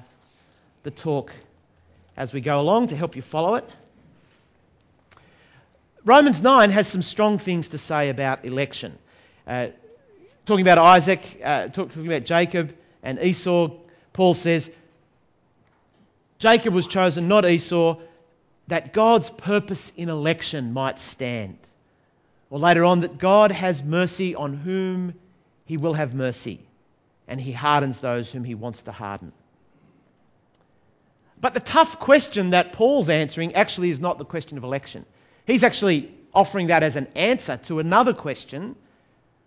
the 0.83 0.91
talk 0.91 1.33
as 2.15 2.31
we 2.31 2.39
go 2.39 2.61
along 2.61 2.87
to 2.87 2.95
help 2.95 3.17
you 3.17 3.21
follow 3.21 3.55
it. 3.55 3.69
Romans 6.05 6.41
9 6.41 6.69
has 6.71 6.87
some 6.87 7.01
strong 7.01 7.37
things 7.37 7.69
to 7.69 7.77
say 7.77 8.09
about 8.09 8.45
election. 8.45 8.97
Uh, 9.45 9.67
talking 10.45 10.65
about 10.65 10.77
Isaac, 10.77 11.41
uh, 11.43 11.67
talking 11.67 12.07
about 12.07 12.23
Jacob, 12.23 12.75
and 13.03 13.19
Esau, 13.19 13.71
Paul 14.13 14.33
says, 14.33 14.71
Jacob 16.39 16.73
was 16.73 16.87
chosen, 16.87 17.27
not 17.27 17.45
Esau, 17.45 17.97
that 18.67 18.93
God's 18.93 19.29
purpose 19.29 19.91
in 19.97 20.09
election 20.09 20.73
might 20.73 20.99
stand. 20.99 21.57
Or 22.49 22.59
later 22.59 22.85
on, 22.85 23.01
that 23.01 23.17
God 23.17 23.51
has 23.51 23.83
mercy 23.83 24.35
on 24.35 24.53
whom 24.53 25.13
he 25.65 25.77
will 25.77 25.93
have 25.93 26.13
mercy, 26.13 26.59
and 27.27 27.39
he 27.39 27.51
hardens 27.51 27.99
those 27.99 28.31
whom 28.31 28.43
he 28.43 28.55
wants 28.55 28.83
to 28.83 28.91
harden. 28.91 29.33
But 31.41 31.53
the 31.53 31.59
tough 31.59 31.99
question 31.99 32.51
that 32.51 32.73
Paul's 32.73 33.09
answering 33.09 33.55
actually 33.55 33.89
is 33.89 33.99
not 33.99 34.17
the 34.17 34.25
question 34.25 34.57
of 34.57 34.63
election. 34.63 35.05
He's 35.49 35.63
actually 35.63 36.11
offering 36.33 36.67
that 36.67 36.83
as 36.83 36.95
an 36.95 37.07
answer 37.15 37.57
to 37.63 37.79
another 37.79 38.13
question 38.13 38.75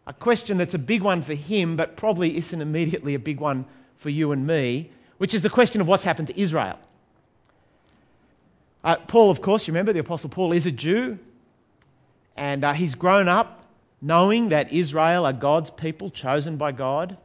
a 0.06 0.12
question 0.12 0.58
that's 0.58 0.74
a 0.74 0.78
big 0.78 1.02
one 1.02 1.22
for 1.22 1.34
him, 1.34 1.76
but 1.76 1.96
probably 1.96 2.36
isn't 2.36 2.60
immediately 2.60 3.14
a 3.14 3.20
big 3.20 3.38
one 3.38 3.64
for 3.98 4.10
you 4.10 4.32
and 4.32 4.44
me, 4.44 4.90
which 5.18 5.32
is 5.32 5.42
the 5.42 5.50
question 5.50 5.80
of 5.80 5.86
what's 5.86 6.02
happened 6.02 6.26
to 6.28 6.40
Israel. 6.40 6.76
Uh, 8.82 8.96
Paul, 8.96 9.30
of 9.30 9.40
course, 9.42 9.68
you 9.68 9.72
remember 9.72 9.92
the 9.92 10.00
Apostle 10.00 10.28
Paul 10.28 10.52
is 10.52 10.66
a 10.66 10.72
Jew, 10.72 11.20
and 12.36 12.64
uh, 12.64 12.72
he's 12.72 12.96
grown 12.96 13.28
up 13.28 13.64
knowing 14.00 14.48
that 14.48 14.72
Israel 14.72 15.24
are 15.24 15.32
God's 15.32 15.70
people 15.70 16.10
chosen 16.10 16.56
by 16.56 16.72
God. 16.72 17.16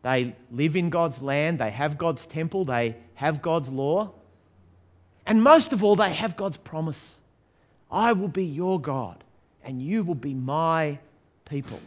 They 0.00 0.34
live 0.50 0.76
in 0.76 0.88
God's 0.88 1.20
land, 1.20 1.58
they 1.58 1.70
have 1.70 1.98
God's 1.98 2.24
temple, 2.24 2.64
they 2.64 2.96
have 3.14 3.42
God's 3.42 3.68
law. 3.68 4.12
And 5.26 5.42
most 5.42 5.74
of 5.74 5.84
all, 5.84 5.96
they 5.96 6.14
have 6.14 6.38
God's 6.38 6.56
promise 6.56 7.18
I 7.90 8.12
will 8.12 8.28
be 8.28 8.44
your 8.44 8.80
God, 8.80 9.22
and 9.64 9.80
you 9.80 10.02
will 10.02 10.14
be 10.14 10.34
my 10.34 10.98
people. 11.44 11.80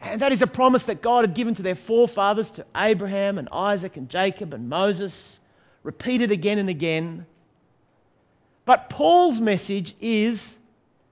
And 0.00 0.20
that 0.20 0.30
is 0.30 0.42
a 0.42 0.46
promise 0.46 0.84
that 0.84 1.02
God 1.02 1.24
had 1.24 1.34
given 1.34 1.54
to 1.54 1.62
their 1.62 1.74
forefathers, 1.74 2.52
to 2.52 2.66
Abraham 2.76 3.38
and 3.38 3.48
Isaac 3.50 3.96
and 3.96 4.08
Jacob 4.08 4.54
and 4.54 4.68
Moses, 4.68 5.40
repeated 5.82 6.30
again 6.30 6.58
and 6.58 6.68
again. 6.68 7.26
But 8.64 8.88
Paul's 8.90 9.40
message 9.40 9.94
is 10.00 10.56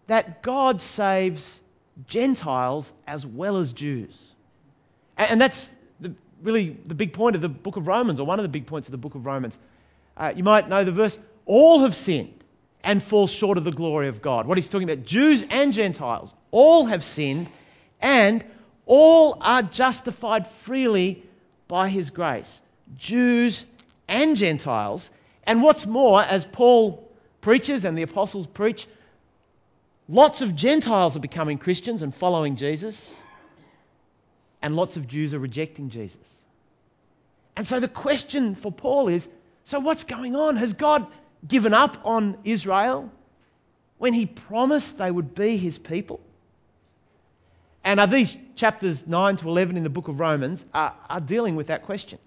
that 0.07 0.43
God 0.43 0.81
saves 0.81 1.59
Gentiles 2.07 2.93
as 3.07 3.27
well 3.27 3.57
as 3.57 3.73
Jews. 3.73 4.17
And 5.17 5.41
that's 5.41 5.71
the, 6.01 6.15
really 6.43 6.77
the 6.85 6.95
big 6.95 7.13
point 7.13 7.35
of 7.35 7.43
the 7.43 7.49
book 7.49 7.77
of 7.77 7.89
Romans, 7.89 8.21
or 8.21 8.27
one 8.27 8.39
of 8.39 8.45
the 8.45 8.49
big 8.49 8.67
points 8.67 8.87
of 8.87 8.93
the 8.93 8.99
book 8.99 9.17
of 9.17 9.27
Romans. 9.27 9.59
Uh, 10.17 10.33
you 10.37 10.45
might 10.45 10.69
know 10.69 10.85
the 10.85 10.93
verse 10.93 11.19
all 11.47 11.81
have 11.81 11.95
sinned 11.95 12.36
and 12.87 13.02
fall 13.02 13.26
short 13.26 13.59
of 13.59 13.64
the 13.64 13.73
glory 13.73 14.07
of 14.07 14.23
God. 14.23 14.47
What 14.47 14.57
he's 14.57 14.69
talking 14.69 14.88
about, 14.88 15.05
Jews 15.05 15.45
and 15.50 15.73
Gentiles, 15.73 16.33
all 16.52 16.87
have 16.87 17.02
sinned 17.02 17.49
and 18.00 18.45
all 18.87 19.38
are 19.40 19.62
justified 19.62 20.47
freely 20.47 21.25
by 21.66 21.88
his 21.88 22.11
grace, 22.11 22.62
Jews 22.97 23.66
and 24.07 24.37
Gentiles. 24.37 25.11
And 25.43 25.62
what's 25.62 25.85
more, 25.85 26.23
as 26.23 26.45
Paul 26.45 27.11
preaches 27.40 27.85
and 27.85 27.99
the 27.99 28.02
apostles 28.02 28.47
preach, 28.47 28.87
lots 30.09 30.40
of 30.40 30.55
Gentiles 30.55 31.16
are 31.16 31.21
becoming 31.21 31.59
Christians 31.59 32.02
and 32.02 32.14
following 32.14 32.55
Jesus, 32.55 33.21
and 34.62 34.76
lots 34.76 34.97
of 34.97 35.09
Jews 35.09 35.35
are 35.35 35.40
rejecting 35.40 35.90
Jesus. 35.90 36.28
And 37.57 37.66
so 37.66 37.81
the 37.81 37.88
question 37.88 38.55
for 38.55 38.71
Paul 38.71 39.09
is 39.09 39.26
so 39.64 39.81
what's 39.81 40.05
going 40.05 40.37
on? 40.37 40.57
Has 40.57 40.75
God 40.75 41.09
given 41.47 41.75
up 41.75 41.99
on 42.05 42.38
Israel 42.45 43.11
when 43.99 44.12
he 44.12 44.26
promised 44.26 44.99
they 44.99 45.11
would 45.11 45.35
be 45.35 45.57
his 45.57 45.78
people? 45.78 46.21
And 47.85 48.00
are 48.00 48.07
these 48.07 48.37
chapters 48.57 49.07
9 49.07 49.37
to 49.37 49.49
11 49.49 49.76
in 49.76 49.85
the 49.85 49.90
book 49.90 50.09
of 50.09 50.19
Romans 50.19 50.66
are, 50.75 50.95
are 51.09 51.21
dealing 51.21 51.55
with 51.55 51.69
that 51.69 51.85
question. 51.85 52.19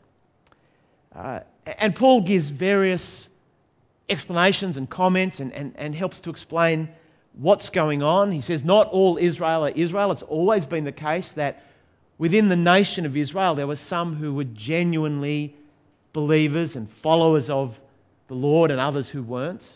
Uh, 1.13 1.41
and 1.65 1.95
Paul 1.95 2.21
gives 2.21 2.49
various 2.49 3.27
explanations 4.07 4.77
and 4.77 4.89
comments 4.89 5.39
and, 5.39 5.51
and, 5.53 5.73
and 5.75 5.93
helps 5.93 6.21
to 6.21 6.29
explain 6.29 6.89
what's 7.33 7.69
going 7.69 8.03
on. 8.03 8.31
He 8.31 8.41
says, 8.41 8.63
Not 8.63 8.87
all 8.89 9.17
Israel 9.17 9.65
are 9.65 9.71
Israel. 9.71 10.11
It's 10.11 10.23
always 10.23 10.65
been 10.65 10.83
the 10.83 10.91
case 10.91 11.33
that 11.33 11.63
within 12.17 12.49
the 12.49 12.55
nation 12.55 13.05
of 13.05 13.17
Israel, 13.17 13.55
there 13.55 13.67
were 13.67 13.75
some 13.75 14.15
who 14.15 14.33
were 14.33 14.45
genuinely 14.45 15.55
believers 16.13 16.75
and 16.75 16.89
followers 16.89 17.49
of 17.49 17.79
the 18.29 18.36
Lord 18.36 18.71
and 18.71 18.79
others 18.79 19.09
who 19.09 19.21
weren't. 19.21 19.67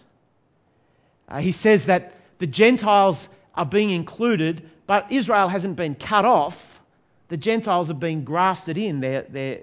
Uh, 1.28 1.40
he 1.40 1.52
says 1.52 1.86
that 1.88 2.14
the 2.40 2.48
Gentiles 2.48 3.28
are 3.56 3.66
being 3.66 3.90
included 3.90 4.70
but 4.86 5.12
Israel 5.12 5.48
hasn't 5.48 5.76
been 5.76 5.96
cut 5.96 6.26
off. 6.26 6.82
The 7.30 7.38
Gentiles 7.38 7.88
have 7.88 8.00
been 8.00 8.24
grafted 8.24 8.78
in. 8.78 9.00
They're, 9.00 9.26
they're, 9.30 9.60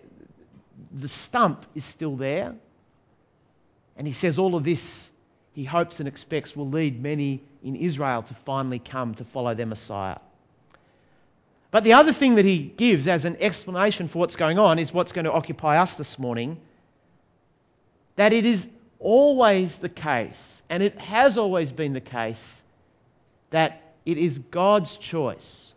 the 0.93 1.09
stump 1.09 1.67
is 1.75 1.85
still 1.85 2.17
there. 2.17 2.55
And 3.97 4.07
he 4.07 4.13
says 4.13 4.39
all 4.39 4.57
of 4.57 4.65
this, 4.65 5.11
he 5.53 5.65
hopes 5.65 6.01
and 6.01 6.09
expects, 6.09 6.57
will 6.57 6.69
lead 6.69 7.03
many 7.03 7.43
in 7.63 7.77
Israel 7.77 8.23
to 8.23 8.35
finally 8.35 8.79
come 8.79 9.15
to 9.17 9.25
follow 9.25 9.55
their 9.55 9.67
Messiah. 9.67 10.19
But 11.71 11.85
the 11.85 11.93
other 11.93 12.13
thing 12.13 12.37
that 12.37 12.45
he 12.45 12.63
gives 12.63 13.07
as 13.07 13.25
an 13.25 13.37
explanation 13.39 14.09
for 14.09 14.19
what's 14.19 14.37
going 14.37 14.59
on 14.59 14.79
is 14.79 14.93
what's 14.93 15.13
going 15.13 15.27
to 15.27 15.33
occupy 15.33 15.79
us 15.79 15.95
this 15.95 16.19
morning 16.19 16.59
that 18.17 18.33
it 18.33 18.45
is 18.45 18.69
always 19.01 19.79
the 19.79 19.89
case, 19.89 20.63
and 20.69 20.83
it 20.83 20.99
has 20.99 21.39
always 21.39 21.73
been 21.73 21.93
the 21.93 22.01
case, 22.01 22.63
that 23.51 23.95
it 24.07 24.19
is 24.19 24.39
God's 24.39 24.97
choice 24.97 25.73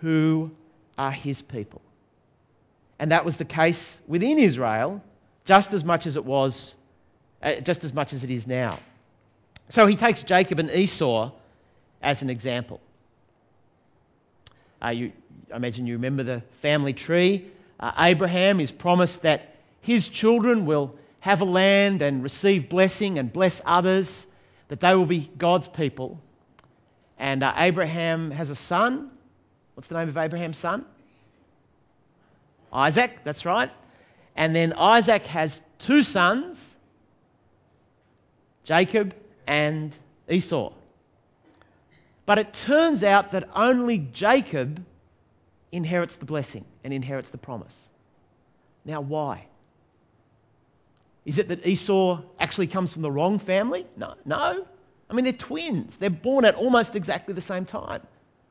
who 0.00 0.50
are 0.96 1.10
his 1.10 1.42
people. 1.42 1.82
And 2.98 3.12
that 3.12 3.24
was 3.24 3.36
the 3.36 3.44
case 3.44 4.00
within 4.08 4.38
Israel 4.38 5.02
just 5.44 5.72
as 5.72 5.84
much 5.84 6.06
as 6.06 6.16
it 6.16 6.24
was, 6.24 6.74
uh, 7.42 7.56
just 7.56 7.84
as 7.84 7.92
much 7.92 8.12
as 8.12 8.24
it 8.24 8.30
is 8.30 8.46
now. 8.46 8.78
So 9.68 9.86
he 9.86 9.96
takes 9.96 10.22
Jacob 10.22 10.58
and 10.58 10.70
Esau 10.70 11.30
as 12.02 12.22
an 12.22 12.30
example. 12.30 12.80
Uh, 14.82 14.88
you, 14.88 15.12
I 15.52 15.56
imagine 15.56 15.86
you 15.86 15.94
remember 15.94 16.22
the 16.22 16.42
family 16.62 16.92
tree. 16.92 17.44
Uh, 17.80 17.92
Abraham 17.98 18.60
is 18.60 18.70
promised 18.70 19.22
that 19.22 19.56
his 19.80 20.08
children 20.08 20.66
will 20.66 20.94
have 21.20 21.40
a 21.40 21.44
land 21.44 22.02
and 22.02 22.22
receive 22.22 22.68
blessing 22.68 23.18
and 23.18 23.32
bless 23.32 23.60
others, 23.64 24.26
that 24.68 24.80
they 24.80 24.94
will 24.94 25.06
be 25.06 25.30
God's 25.36 25.68
people. 25.68 26.20
And 27.18 27.42
uh, 27.42 27.52
Abraham 27.56 28.30
has 28.30 28.50
a 28.50 28.54
son. 28.54 29.10
What's 29.74 29.88
the 29.88 29.98
name 29.98 30.08
of 30.08 30.16
Abraham's 30.16 30.58
son? 30.58 30.84
Isaac, 32.72 33.18
that's 33.24 33.44
right. 33.44 33.70
And 34.36 34.54
then 34.54 34.72
Isaac 34.74 35.26
has 35.26 35.60
two 35.78 36.02
sons, 36.02 36.76
Jacob 38.64 39.14
and 39.46 39.96
Esau. 40.28 40.72
But 42.26 42.38
it 42.38 42.52
turns 42.52 43.02
out 43.02 43.32
that 43.32 43.48
only 43.54 43.98
Jacob 43.98 44.84
inherits 45.72 46.16
the 46.16 46.26
blessing 46.26 46.64
and 46.84 46.92
inherits 46.92 47.30
the 47.30 47.38
promise. 47.38 47.76
Now, 48.84 49.00
why? 49.00 49.46
Is 51.28 51.36
it 51.36 51.48
that 51.48 51.66
Esau 51.66 52.22
actually 52.40 52.68
comes 52.68 52.94
from 52.94 53.02
the 53.02 53.10
wrong 53.10 53.38
family? 53.38 53.86
No, 53.98 54.14
no. 54.24 54.66
I 55.10 55.12
mean, 55.12 55.24
they're 55.24 55.34
twins. 55.34 55.98
They're 55.98 56.08
born 56.08 56.46
at 56.46 56.54
almost 56.54 56.96
exactly 56.96 57.34
the 57.34 57.42
same 57.42 57.66
time, 57.66 58.00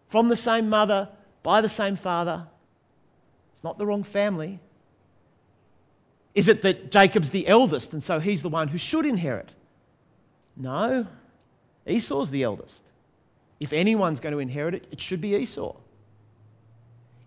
from 0.10 0.30
the 0.30 0.36
same 0.36 0.70
mother, 0.70 1.10
by 1.42 1.62
the 1.62 1.70
same 1.70 1.96
father. 1.96 2.46
It's 3.54 3.64
not 3.64 3.80
the 3.80 3.88
wrong 3.88 4.04
family. 4.04 4.60
Is 6.36 6.50
it 6.50 6.62
that 6.62 6.92
Jacob's 6.92 7.32
the 7.32 7.48
eldest 7.48 7.94
and 7.94 8.04
so 8.04 8.20
he's 8.20 8.44
the 8.44 8.50
one 8.50 8.68
who 8.68 8.78
should 8.78 9.08
inherit? 9.08 9.50
No, 10.56 11.08
Esau's 11.88 12.30
the 12.30 12.44
eldest. 12.44 12.84
If 13.60 13.74
anyone's 13.74 14.20
going 14.20 14.34
to 14.34 14.40
inherit 14.40 14.76
it, 14.76 14.86
it 14.92 15.02
should 15.02 15.22
be 15.22 15.34
Esau. 15.34 15.76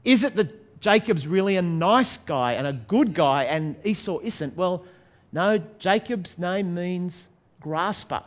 Is 0.04 0.22
it 0.22 0.36
that 0.36 0.80
Jacob's 0.80 1.26
really 1.26 1.56
a 1.56 1.62
nice 1.62 2.18
guy 2.18 2.52
and 2.52 2.68
a 2.68 2.72
good 2.72 3.14
guy 3.14 3.46
and 3.46 3.74
Esau 3.84 4.20
isn't? 4.22 4.56
Well, 4.56 4.84
no, 5.32 5.58
Jacob's 5.78 6.38
name 6.38 6.74
means 6.74 7.26
grasper 7.60 8.22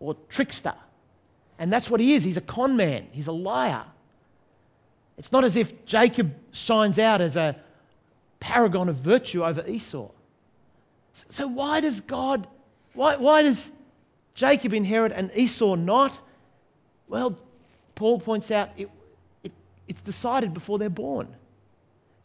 or 0.00 0.16
trickster. 0.28 0.74
And 1.58 1.72
that's 1.72 1.88
what 1.88 2.00
he 2.00 2.14
is. 2.14 2.24
He's 2.24 2.36
a 2.36 2.42
con 2.42 2.76
man, 2.76 3.06
he's 3.12 3.28
a 3.28 3.32
liar. 3.32 3.84
It's 5.16 5.30
not 5.30 5.44
as 5.44 5.56
if 5.56 5.86
Jacob 5.86 6.34
shines 6.52 6.98
out 6.98 7.20
as 7.20 7.36
a 7.36 7.56
paragon 8.40 8.88
of 8.88 8.96
virtue 8.96 9.44
over 9.44 9.64
Esau. 9.66 10.08
So, 11.28 11.46
why 11.46 11.80
does 11.80 12.00
God, 12.00 12.48
why, 12.92 13.16
why 13.16 13.42
does 13.42 13.70
Jacob 14.34 14.74
inherit 14.74 15.12
and 15.12 15.30
Esau 15.34 15.76
not? 15.76 16.18
Well, 17.06 17.38
Paul 17.94 18.18
points 18.18 18.50
out 18.50 18.70
it, 18.76 18.90
it, 19.44 19.52
it's 19.86 20.02
decided 20.02 20.52
before 20.52 20.80
they're 20.80 20.90
born. 20.90 21.28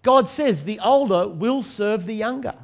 God 0.01 0.27
says 0.27 0.63
the 0.63 0.79
older 0.79 1.27
will 1.27 1.61
serve 1.61 2.07
the 2.07 2.15
younger. 2.15 2.55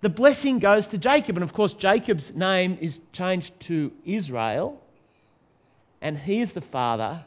The 0.00 0.08
blessing 0.08 0.60
goes 0.60 0.88
to 0.88 0.98
Jacob, 0.98 1.36
and 1.36 1.42
of 1.42 1.52
course, 1.52 1.72
Jacob's 1.72 2.32
name 2.34 2.78
is 2.80 3.00
changed 3.12 3.58
to 3.62 3.92
Israel, 4.04 4.80
and 6.00 6.16
he 6.16 6.40
is 6.40 6.52
the 6.52 6.60
father 6.60 7.24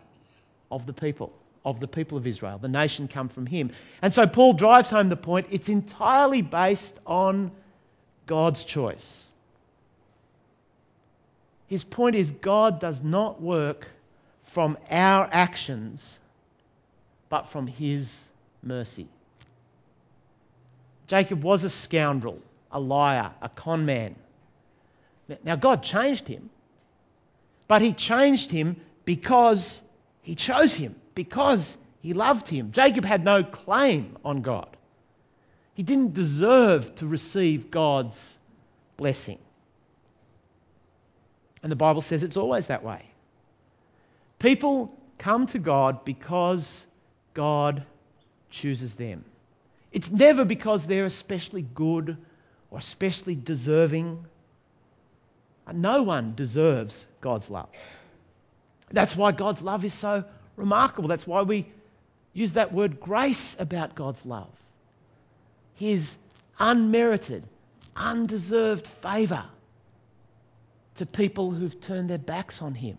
of 0.72 0.86
the 0.86 0.94
people, 0.94 1.34
of 1.66 1.82
the 1.82 1.88
people 1.88 2.18
of 2.18 2.26
Israel. 2.26 2.58
The 2.60 2.70
nation 2.70 3.10
come 3.10 3.28
from 3.28 3.46
him. 3.46 3.72
And 4.02 4.14
so 4.14 4.26
Paul 4.26 4.54
drives 4.54 4.90
home 4.90 5.10
the 5.10 5.18
point 5.18 5.48
it's 5.52 5.68
entirely 5.68 6.42
based 6.42 6.98
on 7.06 7.52
God's 8.26 8.64
choice. 8.64 9.26
His 11.68 11.84
point 11.84 12.16
is 12.16 12.32
God 12.32 12.80
does 12.80 13.02
not 13.02 13.42
work 13.42 13.88
from 14.44 14.78
our 14.90 15.28
actions, 15.30 16.20
but 17.28 17.50
from 17.50 17.68
his 17.68 18.18
mercy. 18.64 19.08
Jacob 21.08 21.44
was 21.44 21.66
a 21.66 21.70
scoundrel 21.70 22.40
a 22.72 22.80
liar, 22.80 23.32
a 23.42 23.50
con 23.50 23.86
man. 23.86 24.16
Now, 25.44 25.56
God 25.56 25.84
changed 25.84 26.28
him, 26.28 26.50
but 27.68 27.82
He 27.82 27.94
changed 27.94 28.52
him 28.52 28.76
because 29.06 29.82
He 30.22 30.36
chose 30.36 30.74
him, 30.74 30.96
because 31.16 31.78
He 32.02 32.14
loved 32.14 32.48
him. 32.48 32.72
Jacob 32.72 33.06
had 33.06 33.24
no 33.24 33.44
claim 33.44 34.18
on 34.26 34.42
God, 34.42 34.76
he 35.74 35.84
didn't 35.84 36.14
deserve 36.14 36.94
to 36.96 37.08
receive 37.08 37.72
God's 37.72 38.38
blessing. 38.98 39.40
And 41.64 41.72
the 41.72 41.76
Bible 41.76 42.02
says 42.02 42.24
it's 42.24 42.38
always 42.38 42.68
that 42.68 42.84
way. 42.84 43.04
People 44.40 44.96
come 45.18 45.48
to 45.48 45.60
God 45.60 46.04
because 46.04 46.86
God 47.34 47.84
chooses 48.50 48.96
them. 48.96 49.24
It's 49.92 50.12
never 50.12 50.44
because 50.46 50.88
they're 50.88 51.06
especially 51.06 51.62
good 51.62 52.18
or 52.72 52.80
especially 52.80 53.36
deserving. 53.36 54.26
No 55.72 56.04
one 56.04 56.34
deserves 56.36 57.06
God's 57.20 57.50
love. 57.50 57.70
That's 58.90 59.16
why 59.16 59.32
God's 59.32 59.62
love 59.62 59.86
is 59.86 59.94
so 59.94 60.24
remarkable. 60.56 61.08
That's 61.08 61.28
why 61.28 61.44
we 61.44 61.68
use 62.34 62.54
that 62.54 62.74
word 62.74 63.00
grace 63.00 63.56
about 63.60 63.96
God's 63.96 64.26
love. 64.26 64.50
His 65.76 66.18
unmerited, 66.60 67.44
undeserved 67.96 68.88
favour 68.88 69.46
to 70.96 71.06
people 71.06 71.52
who've 71.52 71.80
turned 71.80 72.10
their 72.10 72.18
backs 72.18 72.62
on 72.62 72.74
Him. 72.74 72.98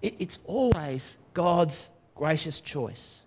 It's 0.00 0.38
always 0.44 1.16
God's 1.34 1.88
gracious 2.14 2.60
choice. 2.60 3.20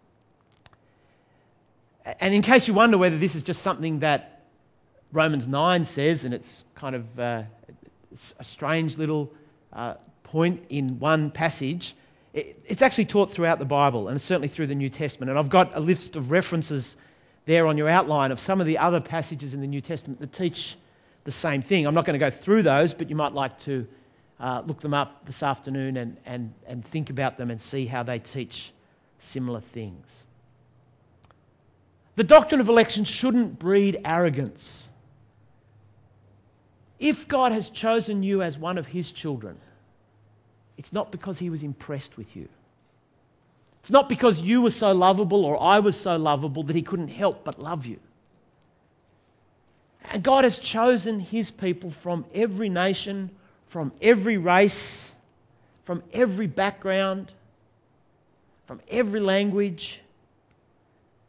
And 2.06 2.34
in 2.34 2.42
case 2.42 2.68
you 2.68 2.74
wonder 2.74 2.98
whether 2.98 3.18
this 3.18 3.36
is 3.36 3.44
just 3.44 3.62
something 3.62 4.00
that 4.00 4.31
Romans 5.12 5.48
9 5.48 5.86
says, 5.86 6.26
and 6.26 6.34
it's 6.34 6.66
kind 6.76 6.96
of 6.96 7.20
uh, 7.20 7.44
it's 8.12 8.34
a 8.40 8.44
strange 8.44 8.98
little 8.98 9.32
uh, 9.74 9.96
point 10.24 10.66
in 10.70 11.00
one 11.00 11.32
passage. 11.32 11.96
It, 12.34 12.62
it's 12.66 12.82
actually 12.82 13.06
taught 13.06 13.32
throughout 13.32 13.60
the 13.60 13.66
Bible 13.66 14.08
and 14.08 14.22
certainly 14.22 14.48
through 14.48 14.68
the 14.68 14.76
New 14.76 14.90
Testament. 14.90 15.30
And 15.30 15.40
I've 15.40 15.50
got 15.50 15.76
a 15.76 15.80
list 15.80 16.16
of 16.16 16.32
references 16.32 16.96
there 17.46 17.68
on 17.68 17.78
your 17.78 17.90
outline 17.90 18.32
of 18.32 18.40
some 18.40 18.62
of 18.62 18.68
the 18.68 18.78
other 18.78 19.02
passages 19.02 19.54
in 19.54 19.62
the 19.62 19.68
New 19.68 19.82
Testament 19.82 20.20
that 20.20 20.32
teach 20.32 20.78
the 21.24 21.32
same 21.32 21.62
thing. 21.62 21.86
I'm 21.86 21.94
not 21.94 22.06
going 22.06 22.20
to 22.20 22.26
go 22.26 22.30
through 22.30 22.64
those, 22.64 22.94
but 22.94 23.10
you 23.10 23.16
might 23.16 23.34
like 23.34 23.58
to 23.60 23.88
uh, 24.40 24.64
look 24.66 24.82
them 24.82 24.94
up 24.94 25.26
this 25.26 25.44
afternoon 25.44 25.98
and, 25.98 26.18
and, 26.26 26.54
and 26.66 26.86
think 26.86 27.10
about 27.10 27.38
them 27.38 27.52
and 27.52 27.62
see 27.62 27.86
how 27.86 28.04
they 28.04 28.20
teach 28.20 28.72
similar 29.20 29.62
things. 29.62 30.24
The 32.16 32.24
doctrine 32.24 32.62
of 32.62 32.70
election 32.70 33.06
shouldn't 33.06 33.60
breed 33.60 34.02
arrogance. 34.04 34.88
If 37.02 37.28
God 37.28 37.52
has 37.52 37.70
chosen 37.70 38.22
you 38.22 38.44
as 38.44 38.60
one 38.60 38.78
of 38.78 38.86
his 38.86 39.12
children, 39.12 39.58
it's 40.78 40.94
not 40.94 41.12
because 41.12 41.40
he 41.40 41.50
was 41.50 41.64
impressed 41.64 42.16
with 42.16 42.36
you. 42.36 42.48
It's 43.82 43.90
not 43.90 44.08
because 44.08 44.40
you 44.40 44.62
were 44.62 44.70
so 44.70 44.94
lovable 44.94 45.44
or 45.44 45.60
I 45.60 45.80
was 45.80 46.00
so 46.00 46.16
lovable 46.18 46.62
that 46.64 46.76
he 46.76 46.84
couldn't 46.84 47.08
help 47.08 47.44
but 47.44 47.60
love 47.60 47.88
you. 47.88 47.98
And 50.12 50.22
God 50.22 50.44
has 50.44 50.60
chosen 50.60 51.20
his 51.20 51.50
people 51.50 51.90
from 51.90 52.24
every 52.36 52.70
nation, 52.70 53.32
from 53.70 53.92
every 54.00 54.38
race, 54.38 55.12
from 55.86 56.04
every 56.14 56.46
background, 56.46 57.32
from 58.68 58.80
every 58.90 59.22
language. 59.22 60.02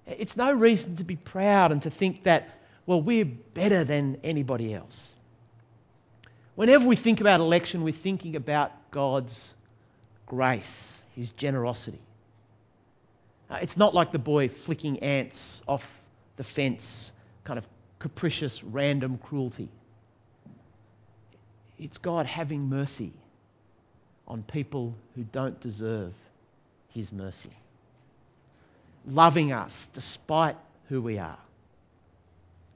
It's 0.07 0.37
no 0.37 0.53
reason 0.53 0.97
to 0.97 1.05
be 1.05 1.17
proud 1.17 1.73
and 1.73 1.81
to 1.83 1.91
think 1.91 2.25
that, 2.25 2.59
well, 2.85 3.01
we're 3.01 3.25
better 3.25 3.85
than 3.85 4.19
anybody 4.23 4.75
else. 4.75 5.15
Whenever 6.55 6.87
we 6.87 6.97
think 6.97 7.21
about 7.21 7.41
election, 7.41 7.83
we're 7.83 7.93
thinking 7.93 8.37
about 8.37 8.73
God's 8.91 9.55
grace, 10.27 11.03
His 11.15 11.31
generosity. 11.31 12.01
Uh, 13.49 13.59
it's 13.63 13.77
not 13.77 13.95
like 13.95 14.13
the 14.13 14.19
boy 14.19 14.49
flicking 14.49 14.99
ants 15.01 15.63
off 15.67 15.87
the 16.37 16.45
fence, 16.45 17.13
kind 17.45 17.59
of 17.59 17.67
capricious, 17.99 18.63
random 18.63 19.19
cruelty. 19.19 19.69
It's 21.79 21.99
God 21.99 22.27
having 22.27 22.69
mercy 22.69 23.13
on 24.29 24.43
people 24.43 24.95
who 25.15 25.25
don't 25.25 25.59
deserve 25.61 26.13
His 26.89 27.13
mercy, 27.13 27.53
loving 29.07 29.53
us 29.53 29.89
despite 29.95 30.57
who 30.89 31.01
we 31.01 31.19
are. 31.19 31.39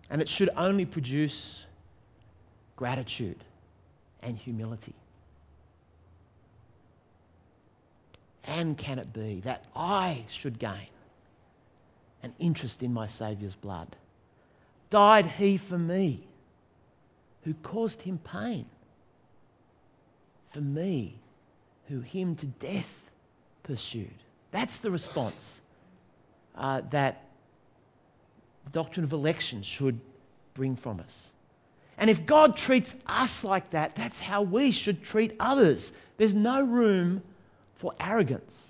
And 0.08 0.22
it 0.22 0.28
should 0.30 0.48
only 0.56 0.86
produce 0.86 1.64
gratitude 2.76 3.42
and 4.22 4.36
humility. 4.36 4.94
And 8.44 8.78
can 8.78 8.98
it 8.98 9.12
be 9.12 9.40
that 9.40 9.66
I 9.74 10.24
should 10.28 10.58
gain 10.58 10.88
an 12.22 12.32
interest 12.38 12.82
in 12.82 12.92
my 12.92 13.06
Saviour's 13.06 13.54
blood? 13.54 13.94
Died 14.90 15.26
he 15.26 15.56
for 15.56 15.78
me, 15.78 16.22
who 17.42 17.54
caused 17.54 18.00
him 18.02 18.18
pain? 18.18 18.66
For 20.52 20.60
me, 20.60 21.14
who 21.88 22.00
him 22.00 22.36
to 22.36 22.46
death 22.46 22.92
pursued? 23.64 24.14
That's 24.52 24.78
the 24.78 24.90
response 24.90 25.60
uh, 26.54 26.82
that 26.90 27.22
the 28.64 28.70
doctrine 28.70 29.04
of 29.04 29.12
election 29.12 29.62
should 29.62 30.00
bring 30.54 30.76
from 30.76 31.00
us. 31.00 31.30
And 31.98 32.10
if 32.10 32.26
God 32.26 32.56
treats 32.56 32.94
us 33.06 33.42
like 33.42 33.70
that, 33.70 33.94
that's 33.94 34.20
how 34.20 34.42
we 34.42 34.70
should 34.70 35.02
treat 35.02 35.36
others. 35.40 35.92
There's 36.18 36.34
no 36.34 36.62
room 36.62 37.22
for 37.76 37.94
arrogance 37.98 38.62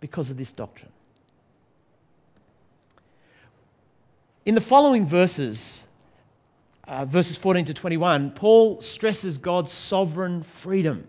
because 0.00 0.30
of 0.30 0.36
this 0.36 0.52
doctrine. 0.52 0.92
In 4.46 4.54
the 4.54 4.60
following 4.62 5.06
verses, 5.06 5.84
uh, 6.86 7.04
verses 7.04 7.36
14 7.36 7.66
to 7.66 7.74
21, 7.74 8.30
Paul 8.30 8.80
stresses 8.80 9.36
God's 9.36 9.72
sovereign 9.72 10.42
freedom. 10.42 11.06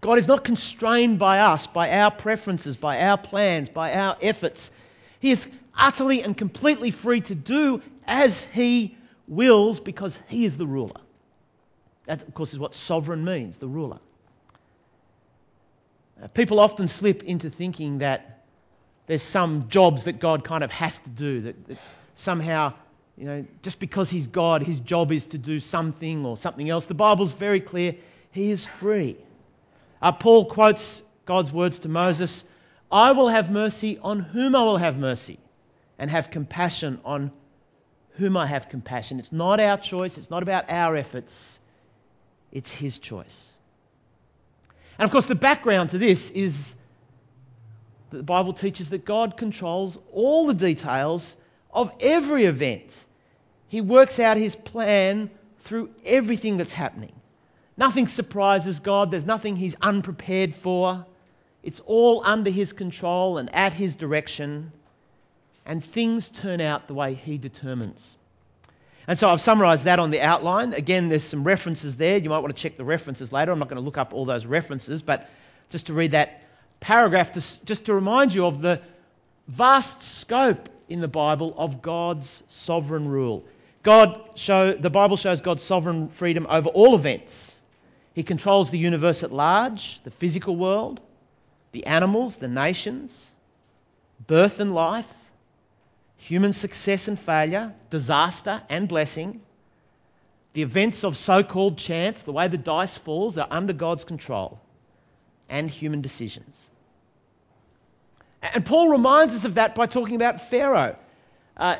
God 0.00 0.18
is 0.18 0.26
not 0.26 0.42
constrained 0.42 1.18
by 1.18 1.38
us, 1.38 1.66
by 1.66 1.90
our 1.90 2.10
preferences, 2.10 2.76
by 2.76 3.00
our 3.02 3.16
plans, 3.16 3.68
by 3.68 3.92
our 3.92 4.16
efforts. 4.20 4.72
He 5.20 5.30
is 5.30 5.48
utterly 5.76 6.22
and 6.22 6.36
completely 6.36 6.90
free 6.90 7.20
to 7.22 7.34
do 7.34 7.82
as 8.06 8.44
he 8.44 8.96
wills 9.28 9.80
because 9.80 10.18
he 10.28 10.44
is 10.44 10.56
the 10.56 10.66
ruler. 10.66 11.00
That, 12.06 12.22
of 12.22 12.34
course, 12.34 12.52
is 12.52 12.58
what 12.58 12.74
sovereign 12.74 13.24
means 13.24 13.58
the 13.58 13.66
ruler. 13.66 13.98
Uh, 16.22 16.28
people 16.28 16.60
often 16.60 16.88
slip 16.88 17.24
into 17.24 17.50
thinking 17.50 17.98
that 17.98 18.44
there's 19.06 19.22
some 19.22 19.68
jobs 19.68 20.04
that 20.04 20.18
God 20.20 20.44
kind 20.44 20.64
of 20.64 20.70
has 20.70 20.98
to 20.98 21.10
do, 21.10 21.40
that, 21.42 21.68
that 21.68 21.78
somehow, 22.14 22.72
you 23.16 23.26
know, 23.26 23.44
just 23.62 23.80
because 23.80 24.08
he's 24.08 24.26
God, 24.26 24.62
his 24.62 24.80
job 24.80 25.12
is 25.12 25.26
to 25.26 25.38
do 25.38 25.60
something 25.60 26.24
or 26.24 26.36
something 26.36 26.70
else. 26.70 26.86
The 26.86 26.94
Bible's 26.94 27.32
very 27.32 27.60
clear 27.60 27.96
he 28.30 28.50
is 28.50 28.66
free. 28.66 29.16
Uh, 30.00 30.12
Paul 30.12 30.46
quotes 30.46 31.02
God's 31.24 31.52
words 31.52 31.80
to 31.80 31.88
Moses 31.88 32.44
I 32.90 33.12
will 33.12 33.28
have 33.28 33.50
mercy 33.50 33.98
on 33.98 34.20
whom 34.20 34.54
I 34.54 34.62
will 34.62 34.76
have 34.76 34.96
mercy, 34.96 35.38
and 35.98 36.08
have 36.08 36.30
compassion 36.30 37.00
on 37.04 37.32
whom 38.16 38.36
I 38.36 38.46
have 38.46 38.68
compassion. 38.68 39.18
It's 39.18 39.32
not 39.32 39.60
our 39.60 39.76
choice, 39.76 40.18
it's 40.18 40.30
not 40.30 40.42
about 40.42 40.68
our 40.68 40.96
efforts, 40.96 41.60
it's 42.52 42.72
His 42.72 42.98
choice. 42.98 43.52
And 44.98 45.04
of 45.04 45.10
course, 45.10 45.26
the 45.26 45.34
background 45.34 45.90
to 45.90 45.98
this 45.98 46.30
is 46.30 46.74
that 48.10 48.16
the 48.18 48.22
Bible 48.22 48.54
teaches 48.54 48.90
that 48.90 49.04
God 49.04 49.36
controls 49.36 49.98
all 50.12 50.46
the 50.46 50.54
details 50.54 51.36
of 51.72 51.92
every 52.00 52.46
event. 52.46 53.04
He 53.68 53.80
works 53.80 54.18
out 54.18 54.36
His 54.36 54.56
plan 54.56 55.30
through 55.60 55.90
everything 56.04 56.56
that's 56.56 56.72
happening. 56.72 57.12
Nothing 57.76 58.08
surprises 58.08 58.80
God, 58.80 59.10
there's 59.10 59.26
nothing 59.26 59.56
He's 59.56 59.76
unprepared 59.82 60.54
for. 60.54 61.04
It's 61.62 61.80
all 61.80 62.22
under 62.24 62.48
His 62.48 62.72
control 62.72 63.36
and 63.36 63.54
at 63.54 63.74
His 63.74 63.94
direction, 63.96 64.72
and 65.66 65.84
things 65.84 66.30
turn 66.30 66.60
out 66.60 66.86
the 66.88 66.94
way 66.94 67.14
He 67.14 67.36
determines. 67.36 68.14
And 69.08 69.18
so 69.18 69.28
I've 69.28 69.40
summarized 69.40 69.84
that 69.84 69.98
on 69.98 70.10
the 70.10 70.20
outline. 70.20 70.72
Again, 70.74 71.08
there's 71.08 71.22
some 71.22 71.44
references 71.44 71.96
there. 71.96 72.16
You 72.18 72.30
might 72.30 72.38
want 72.38 72.56
to 72.56 72.60
check 72.60 72.76
the 72.76 72.84
references 72.84 73.32
later. 73.32 73.52
I'm 73.52 73.58
not 73.58 73.68
going 73.68 73.80
to 73.80 73.84
look 73.84 73.98
up 73.98 74.12
all 74.12 74.24
those 74.24 74.46
references, 74.46 75.02
but 75.02 75.28
just 75.70 75.86
to 75.86 75.92
read 75.92 76.12
that 76.12 76.44
paragraph, 76.80 77.32
to, 77.32 77.64
just 77.64 77.86
to 77.86 77.94
remind 77.94 78.34
you 78.34 78.46
of 78.46 78.62
the 78.62 78.80
vast 79.48 80.02
scope 80.02 80.68
in 80.88 81.00
the 81.00 81.08
Bible 81.08 81.54
of 81.56 81.82
God's 81.82 82.42
sovereign 82.48 83.08
rule. 83.08 83.44
God 83.82 84.20
show, 84.34 84.72
the 84.72 84.90
Bible 84.90 85.16
shows 85.16 85.40
God's 85.40 85.62
sovereign 85.62 86.08
freedom 86.08 86.46
over 86.50 86.68
all 86.70 86.96
events. 86.96 87.56
He 88.14 88.24
controls 88.24 88.70
the 88.70 88.78
universe 88.78 89.22
at 89.22 89.32
large, 89.32 90.02
the 90.02 90.10
physical 90.10 90.56
world, 90.56 91.00
the 91.70 91.86
animals, 91.86 92.36
the 92.36 92.48
nations, 92.48 93.30
birth 94.26 94.58
and 94.58 94.74
life, 94.74 95.06
human 96.16 96.52
success 96.52 97.08
and 97.08 97.18
failure, 97.18 97.72
disaster 97.90 98.62
and 98.68 98.88
blessing. 98.88 99.40
The 100.54 100.62
events 100.62 101.04
of 101.04 101.16
so 101.16 101.42
called 101.42 101.76
chance, 101.76 102.22
the 102.22 102.32
way 102.32 102.48
the 102.48 102.58
dice 102.58 102.96
falls, 102.96 103.36
are 103.38 103.48
under 103.50 103.72
God's 103.72 104.04
control, 104.04 104.58
and 105.48 105.68
human 105.68 106.00
decisions. 106.00 106.70
And 108.42 108.64
Paul 108.64 108.88
reminds 108.88 109.34
us 109.34 109.44
of 109.44 109.54
that 109.54 109.74
by 109.74 109.86
talking 109.86 110.16
about 110.16 110.48
Pharaoh. 110.50 110.96
Uh, 111.56 111.76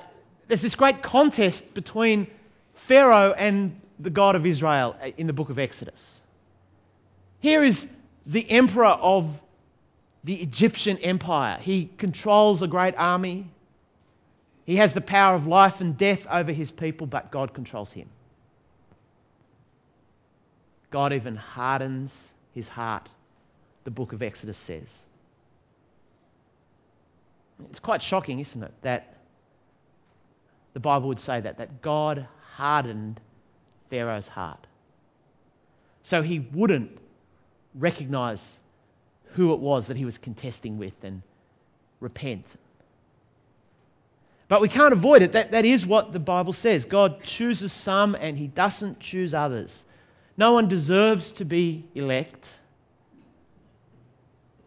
there's 0.48 0.60
this 0.60 0.74
great 0.74 1.02
contest 1.02 1.74
between 1.74 2.26
Pharaoh 2.74 3.32
and 3.36 3.80
the 3.98 4.10
God 4.10 4.36
of 4.36 4.46
Israel 4.46 4.96
in 5.16 5.26
the 5.26 5.32
book 5.32 5.50
of 5.50 5.58
Exodus. 5.58 6.20
Here 7.40 7.64
is 7.64 7.86
the 8.26 8.48
emperor 8.50 8.86
of 8.86 9.40
the 10.24 10.34
Egyptian 10.34 10.98
empire. 10.98 11.58
He 11.60 11.88
controls 11.96 12.62
a 12.62 12.66
great 12.66 12.94
army. 12.96 13.46
He 14.66 14.76
has 14.76 14.92
the 14.92 15.00
power 15.00 15.36
of 15.36 15.46
life 15.46 15.80
and 15.80 15.96
death 15.96 16.26
over 16.28 16.50
his 16.50 16.72
people, 16.72 17.06
but 17.06 17.30
God 17.30 17.54
controls 17.54 17.92
him. 17.92 18.08
God 20.90 21.12
even 21.12 21.36
hardens 21.36 22.20
his 22.52 22.68
heart, 22.68 23.08
the 23.84 23.92
book 23.92 24.12
of 24.12 24.22
Exodus 24.22 24.56
says. 24.56 24.98
It's 27.70 27.80
quite 27.80 28.02
shocking, 28.02 28.40
isn't 28.40 28.62
it, 28.62 28.72
that 28.82 29.14
the 30.74 30.80
Bible 30.80 31.08
would 31.08 31.20
say 31.20 31.40
that, 31.40 31.58
that 31.58 31.80
God 31.80 32.26
hardened 32.56 33.20
Pharaoh's 33.88 34.28
heart. 34.28 34.66
So 36.02 36.22
he 36.22 36.40
wouldn't 36.40 36.98
recognize 37.74 38.58
who 39.34 39.52
it 39.52 39.60
was 39.60 39.86
that 39.86 39.96
he 39.96 40.04
was 40.04 40.18
contesting 40.18 40.76
with 40.78 40.94
and 41.02 41.22
repent. 42.00 42.46
But 44.48 44.60
we 44.60 44.68
can't 44.68 44.92
avoid 44.92 45.22
it. 45.22 45.32
That, 45.32 45.50
that 45.50 45.64
is 45.64 45.84
what 45.84 46.12
the 46.12 46.20
Bible 46.20 46.52
says. 46.52 46.84
God 46.84 47.22
chooses 47.22 47.72
some 47.72 48.16
and 48.18 48.38
he 48.38 48.46
doesn't 48.46 49.00
choose 49.00 49.34
others. 49.34 49.84
No 50.36 50.52
one 50.52 50.68
deserves 50.68 51.32
to 51.32 51.44
be 51.44 51.84
elect. 51.94 52.54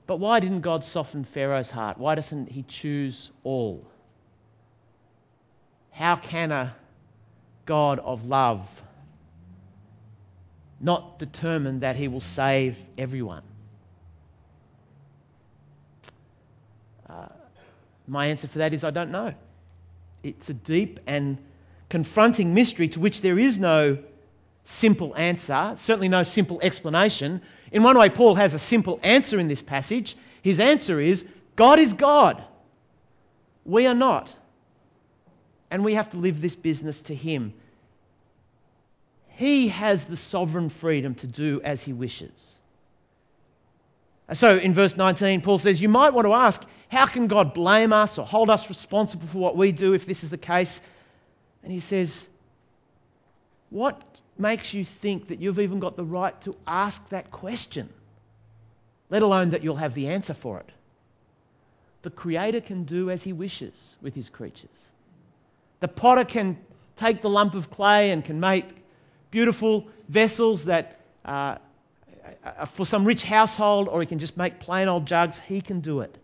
But 0.06 0.18
why 0.18 0.40
didn't 0.40 0.62
God 0.62 0.84
soften 0.84 1.24
Pharaoh's 1.24 1.70
heart? 1.70 1.98
Why 1.98 2.16
doesn't 2.16 2.52
he 2.52 2.64
choose 2.64 3.32
all? 3.44 3.86
How 5.92 6.16
can 6.16 6.52
a 6.52 6.76
God 7.66 8.00
of 8.00 8.26
love 8.26 8.68
not 10.82 11.20
determine 11.20 11.82
that 11.82 11.96
he 11.96 12.08
will 12.08 12.22
save 12.22 12.76
everyone? 12.98 13.44
Uh, 17.08 17.28
my 18.08 18.28
answer 18.28 18.48
for 18.48 18.58
that 18.58 18.74
is 18.74 18.84
I 18.84 18.90
don't 18.90 19.12
know. 19.12 19.34
It's 20.24 20.50
a 20.50 20.54
deep 20.54 21.00
and 21.08 21.38
confronting 21.90 22.54
mystery 22.54 22.90
to 22.90 23.00
which 23.00 23.22
there 23.22 23.40
is 23.40 23.58
no 23.58 23.98
simple 24.64 25.16
answer, 25.16 25.74
certainly 25.78 26.10
no 26.10 26.24
simple 26.24 26.60
explanation. 26.62 27.42
In 27.72 27.84
one 27.84 27.98
way, 27.98 28.10
Paul 28.10 28.36
has 28.36 28.54
a 28.54 28.60
simple 28.60 29.00
answer 29.02 29.40
in 29.40 29.48
this 29.48 29.62
passage. 29.62 30.16
His 30.42 30.60
answer 30.60 31.00
is 31.00 31.26
God 31.56 31.80
is 31.80 31.94
God. 31.94 32.44
We 33.66 33.88
are 33.88 33.96
not. 33.96 34.36
And 35.72 35.84
we 35.84 35.94
have 35.96 36.10
to 36.12 36.18
live 36.18 36.42
this 36.42 36.56
business 36.56 37.02
to 37.02 37.16
Him. 37.16 37.54
He 39.40 39.70
has 39.70 40.04
the 40.04 40.18
sovereign 40.18 40.68
freedom 40.68 41.16
to 41.16 41.28
do 41.28 41.62
as 41.64 41.82
he 41.82 41.94
wishes. 41.94 42.59
So 44.34 44.58
in 44.58 44.74
verse 44.74 44.96
19, 44.96 45.42
Paul 45.42 45.58
says, 45.58 45.82
You 45.82 45.90
might 45.90 46.14
want 46.14 46.26
to 46.26 46.34
ask, 46.34 46.64
how 46.90 47.06
can 47.06 47.28
God 47.28 47.54
blame 47.54 47.94
us 47.94 48.18
or 48.18 48.26
hold 48.26 48.50
us 48.50 48.70
responsible 48.70 49.28
for 49.28 49.40
what 49.40 49.56
we 49.56 49.72
do 49.72 49.94
if 49.94 50.06
this 50.06 50.24
is 50.24 50.30
the 50.30 50.38
case? 50.38 50.82
And 51.64 51.72
he 51.72 51.80
says, 51.80 52.28
What 53.70 54.02
makes 54.38 54.74
you 54.74 54.86
think 54.86 55.28
that 55.28 55.40
you've 55.40 55.60
even 55.60 55.80
got 55.80 55.96
the 55.96 56.06
right 56.06 56.40
to 56.42 56.56
ask 56.68 57.08
that 57.10 57.32
question, 57.32 57.90
let 59.10 59.24
alone 59.24 59.52
that 59.52 59.64
you'll 59.64 59.76
have 59.76 59.94
the 59.94 60.10
answer 60.10 60.34
for 60.34 60.60
it? 60.60 60.70
The 62.02 62.10
Creator 62.10 62.62
can 62.62 62.84
do 62.86 63.10
as 63.10 63.24
he 63.24 63.34
wishes 63.34 63.96
with 64.02 64.16
his 64.16 64.30
creatures. 64.30 64.70
The 65.80 65.88
potter 65.88 66.24
can 66.24 66.58
take 66.98 67.22
the 67.22 67.30
lump 67.30 67.56
of 67.56 67.72
clay 67.72 68.12
and 68.12 68.24
can 68.24 68.40
make 68.40 68.66
beautiful 69.32 69.88
vessels 70.08 70.66
that 70.66 71.00
uh, 71.26 71.58
for 72.70 72.86
some 72.86 73.06
rich 73.06 73.24
household, 73.24 73.88
or 73.88 74.02
he 74.02 74.06
can 74.06 74.20
just 74.20 74.38
make 74.38 74.60
plain 74.60 74.88
old 74.88 75.06
jugs. 75.06 75.40
He 75.40 75.62
can 75.62 75.82
do 75.82 76.02
it. 76.02 76.18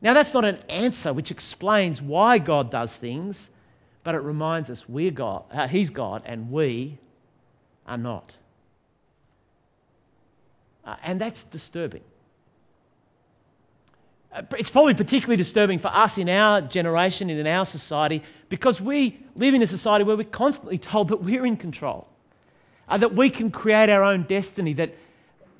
Now, 0.00 0.14
that's 0.14 0.34
not 0.34 0.44
an 0.44 0.58
answer 0.68 1.12
which 1.12 1.30
explains 1.30 2.02
why 2.02 2.38
God 2.38 2.70
does 2.70 2.94
things, 2.94 3.48
but 4.02 4.16
it 4.16 4.18
reminds 4.18 4.68
us 4.68 4.88
we're 4.88 5.12
God, 5.12 5.44
uh, 5.52 5.68
He's 5.68 5.90
God, 5.90 6.22
and 6.26 6.50
we 6.50 6.98
are 7.86 7.96
not. 7.96 8.32
Uh, 10.84 10.96
and 11.04 11.20
that's 11.20 11.44
disturbing. 11.44 12.02
Uh, 14.32 14.42
it's 14.58 14.70
probably 14.70 14.94
particularly 14.94 15.36
disturbing 15.36 15.78
for 15.78 15.88
us 15.88 16.18
in 16.18 16.28
our 16.28 16.60
generation 16.60 17.30
and 17.30 17.38
in 17.38 17.46
our 17.46 17.64
society 17.64 18.24
because 18.48 18.80
we 18.80 19.16
live 19.36 19.54
in 19.54 19.62
a 19.62 19.66
society 19.66 20.04
where 20.04 20.16
we're 20.16 20.24
constantly 20.24 20.78
told 20.78 21.08
that 21.08 21.22
we're 21.22 21.46
in 21.46 21.56
control, 21.56 22.08
uh, 22.88 22.98
that 22.98 23.14
we 23.14 23.30
can 23.30 23.52
create 23.52 23.88
our 23.88 24.02
own 24.02 24.24
destiny, 24.24 24.72
that 24.72 24.94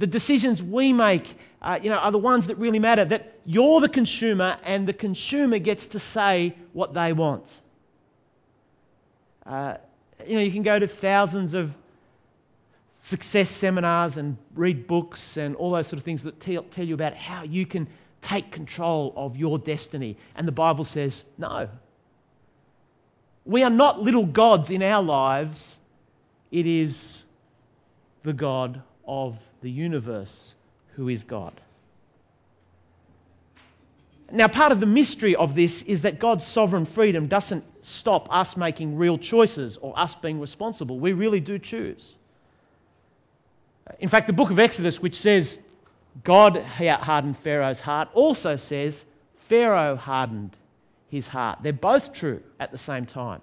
the 0.03 0.07
decisions 0.09 0.61
we 0.61 0.93
make 0.93 1.33
uh, 1.63 1.79
you 1.81 1.89
know, 1.89 1.97
are 1.97 2.11
the 2.11 2.19
ones 2.19 2.49
that 2.49 2.57
really 2.57 2.81
matter, 2.81 3.05
that 3.05 3.39
you're 3.45 3.81
the 3.81 3.89
consumer 3.89 4.59
and 4.65 4.85
the 4.85 4.93
consumer 4.93 5.61
gets 5.61 5.87
to 5.87 6.01
say 6.01 6.57
what 6.73 6.93
they 6.93 7.13
want. 7.13 7.49
Uh, 9.47 9.77
you 10.27 10.35
know, 10.35 10.43
you 10.43 10.51
can 10.51 10.65
go 10.65 10.77
to 10.77 10.89
thousands 10.89 11.55
of 11.55 11.73
success 13.03 13.49
seminars 13.49 14.17
and 14.17 14.37
read 14.57 14.89
books 14.89 15.37
and 15.37 15.55
all 15.55 15.71
those 15.71 15.87
sort 15.87 15.99
of 15.99 16.05
things 16.05 16.25
that 16.25 16.41
tell, 16.41 16.65
tell 16.65 16.85
you 16.85 16.95
about 16.95 17.15
how 17.15 17.45
you 17.45 17.65
can 17.65 17.87
take 18.23 18.51
control 18.51 19.13
of 19.15 19.37
your 19.37 19.57
destiny. 19.57 20.17
And 20.35 20.49
the 20.49 20.53
Bible 20.53 20.83
says, 20.83 21.23
no. 21.39 21.69
We 23.45 23.63
are 23.63 23.71
not 23.71 24.03
little 24.03 24.27
gods 24.27 24.69
in 24.73 24.83
our 24.83 25.01
lives, 25.01 25.79
it 26.51 26.67
is 26.67 27.25
the 28.25 28.33
God 28.33 28.83
of 29.07 29.39
the 29.63 29.71
universe 29.71 30.55
who 30.97 31.09
is 31.09 31.25
God. 31.25 31.53
Now, 34.31 34.49
part 34.49 34.73
of 34.73 34.81
the 34.81 34.87
mystery 34.87 35.37
of 35.37 35.55
this 35.55 35.83
is 35.83 36.03
that 36.03 36.19
God's 36.19 36.47
sovereign 36.47 36.87
freedom 36.87 37.27
doesn't 37.27 37.65
stop 37.85 38.35
us 38.35 38.57
making 38.57 38.97
real 38.97 39.19
choices 39.19 39.77
or 39.77 39.99
us 39.99 40.15
being 40.15 40.41
responsible. 40.41 40.99
We 40.99 41.13
really 41.13 41.41
do 41.41 41.59
choose. 41.59 42.15
In 44.01 44.09
fact, 44.09 44.27
the 44.27 44.33
book 44.33 44.51
of 44.51 44.59
Exodus, 44.59 45.01
which 45.01 45.17
says 45.17 45.59
God 46.25 46.57
hardened 46.57 47.37
Pharaoh's 47.39 47.81
heart, 47.81 48.09
also 48.15 48.57
says 48.57 49.05
Pharaoh 49.49 49.97
hardened 49.97 50.57
his 51.11 51.29
heart. 51.29 51.59
They're 51.63 51.75
both 51.75 52.15
true 52.15 52.43
at 52.59 52.73
the 52.73 52.79
same 52.79 53.05
time. 53.05 53.43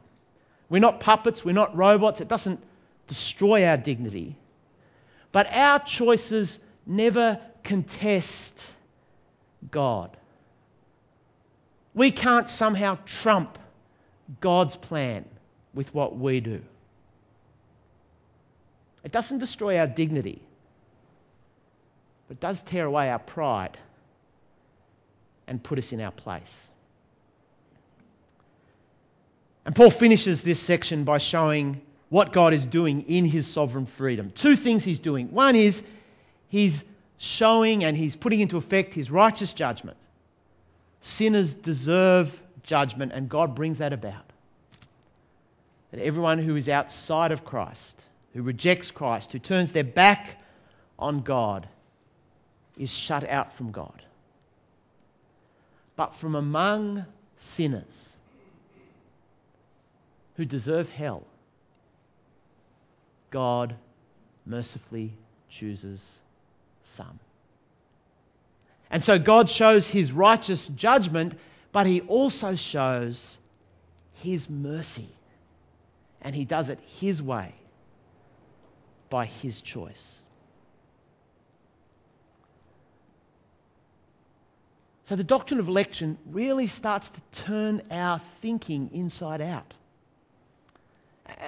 We're 0.69 0.79
not 0.79 0.99
puppets, 0.99 1.45
we're 1.45 1.51
not 1.51 1.75
robots. 1.75 2.19
It 2.19 2.27
doesn't 2.27 2.62
destroy 3.08 3.65
our 3.67 3.77
dignity. 3.77 4.36
But 5.31 5.47
our 5.51 5.79
choices 5.79 6.59
never 6.85 7.39
contest 7.63 8.67
God. 9.69 10.15
We 11.93 12.11
can't 12.11 12.49
somehow 12.49 12.97
trump 13.05 13.57
God's 14.39 14.75
plan 14.75 15.25
with 15.73 15.93
what 15.93 16.17
we 16.17 16.39
do. 16.39 16.61
It 19.03 19.11
doesn't 19.11 19.39
destroy 19.39 19.79
our 19.79 19.87
dignity, 19.87 20.41
but 22.27 22.37
it 22.37 22.39
does 22.39 22.61
tear 22.61 22.85
away 22.85 23.09
our 23.09 23.19
pride 23.19 23.77
and 25.47 25.63
put 25.63 25.77
us 25.77 25.93
in 25.93 26.01
our 26.01 26.11
place. 26.11 26.69
And 29.65 29.75
Paul 29.75 29.89
finishes 29.89 30.41
this 30.41 30.59
section 30.59 31.03
by 31.03 31.17
showing 31.17 31.81
what 32.09 32.33
God 32.33 32.53
is 32.53 32.65
doing 32.65 33.03
in 33.03 33.25
his 33.25 33.47
sovereign 33.47 33.85
freedom. 33.85 34.31
Two 34.33 34.55
things 34.55 34.83
he's 34.83 34.99
doing. 34.99 35.31
One 35.31 35.55
is 35.55 35.83
he's 36.47 36.83
showing 37.17 37.83
and 37.83 37.95
he's 37.95 38.15
putting 38.15 38.39
into 38.39 38.57
effect 38.57 38.93
his 38.93 39.11
righteous 39.11 39.53
judgment. 39.53 39.97
Sinners 41.01 41.53
deserve 41.53 42.41
judgment, 42.63 43.13
and 43.13 43.29
God 43.29 43.55
brings 43.55 43.77
that 43.77 43.93
about. 43.93 44.25
That 45.91 46.01
everyone 46.01 46.39
who 46.39 46.55
is 46.55 46.67
outside 46.67 47.31
of 47.31 47.45
Christ, 47.45 47.99
who 48.33 48.41
rejects 48.43 48.91
Christ, 48.91 49.31
who 49.31 49.39
turns 49.39 49.71
their 49.71 49.83
back 49.83 50.41
on 50.97 51.21
God, 51.21 51.67
is 52.77 52.93
shut 52.93 53.27
out 53.27 53.53
from 53.53 53.71
God. 53.71 54.01
But 55.95 56.15
from 56.15 56.35
among 56.35 57.05
sinners 57.37 58.13
who 60.35 60.45
deserve 60.45 60.89
hell, 60.89 61.23
God 63.31 63.75
mercifully 64.45 65.13
chooses 65.49 66.17
some. 66.83 67.19
And 68.91 69.03
so 69.03 69.19
God 69.19 69.49
shows 69.49 69.87
his 69.87 70.11
righteous 70.11 70.67
judgment, 70.67 71.37
but 71.71 71.85
he 71.85 72.01
also 72.01 72.55
shows 72.55 73.37
his 74.15 74.49
mercy. 74.49 75.09
And 76.21 76.35
he 76.35 76.45
does 76.45 76.69
it 76.69 76.79
his 76.99 77.21
way 77.21 77.53
by 79.09 79.25
his 79.25 79.61
choice. 79.61 80.15
So 85.05 85.15
the 85.15 85.23
doctrine 85.23 85.59
of 85.59 85.67
election 85.67 86.17
really 86.29 86.67
starts 86.67 87.09
to 87.09 87.21
turn 87.43 87.81
our 87.89 88.19
thinking 88.41 88.91
inside 88.93 89.41
out. 89.41 89.73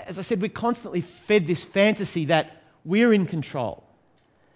As 0.06 0.20
I 0.20 0.22
said, 0.22 0.42
we're 0.42 0.50
constantly 0.50 1.02
fed 1.02 1.48
this 1.48 1.64
fantasy 1.64 2.26
that 2.26 2.62
we're 2.86 3.14
in 3.14 3.26
control. 3.26 3.84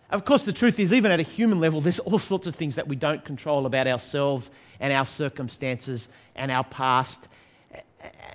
Of 0.09 0.23
course, 0.23 0.43
the 0.43 0.53
truth 0.53 0.79
is, 0.79 0.93
even 0.93 1.11
at 1.11 1.19
a 1.19 1.23
human 1.23 1.59
level, 1.59 1.81
there's 1.81 1.99
all 1.99 2.19
sorts 2.19 2.47
of 2.47 2.55
things 2.55 2.75
that 2.75 2.87
we 2.87 2.95
don't 2.95 3.23
control 3.25 3.65
about 3.65 3.87
ourselves 3.87 4.51
and 4.79 4.93
our 4.93 5.05
circumstances 5.05 6.07
and 6.35 6.51
our 6.51 6.63
past. 6.63 7.19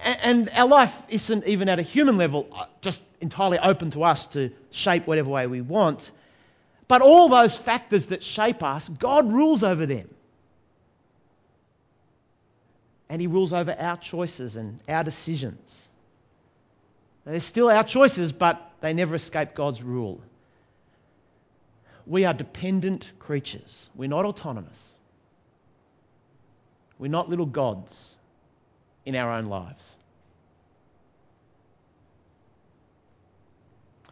And 0.02 0.50
our 0.50 0.66
life 0.66 0.94
isn't 1.08 1.46
even 1.46 1.68
at 1.68 1.78
a 1.78 1.82
human 1.82 2.16
level 2.16 2.48
uh, 2.52 2.66
just 2.80 3.02
entirely 3.20 3.58
open 3.58 3.90
to 3.92 4.02
us 4.02 4.26
to 4.26 4.50
shape 4.72 5.06
whatever 5.06 5.30
way 5.30 5.46
we 5.46 5.60
want. 5.60 6.10
But 6.88 7.02
all 7.02 7.28
those 7.28 7.56
factors 7.56 8.06
that 8.06 8.24
shape 8.24 8.64
us, 8.64 8.88
God 8.88 9.32
rules 9.32 9.62
over 9.62 9.86
them. 9.86 10.08
And 13.08 13.20
He 13.20 13.28
rules 13.28 13.52
over 13.52 13.76
our 13.78 13.96
choices 13.96 14.56
and 14.56 14.80
our 14.88 15.04
decisions. 15.04 15.88
They're 17.30 17.38
still 17.38 17.70
our 17.70 17.84
choices, 17.84 18.32
but 18.32 18.72
they 18.80 18.92
never 18.92 19.14
escape 19.14 19.54
God's 19.54 19.84
rule. 19.84 20.20
We 22.04 22.24
are 22.24 22.34
dependent 22.34 23.08
creatures. 23.20 23.88
We're 23.94 24.08
not 24.08 24.24
autonomous. 24.24 24.82
We're 26.98 27.10
not 27.10 27.28
little 27.28 27.46
gods 27.46 28.16
in 29.06 29.14
our 29.14 29.32
own 29.32 29.46
lives. 29.46 29.94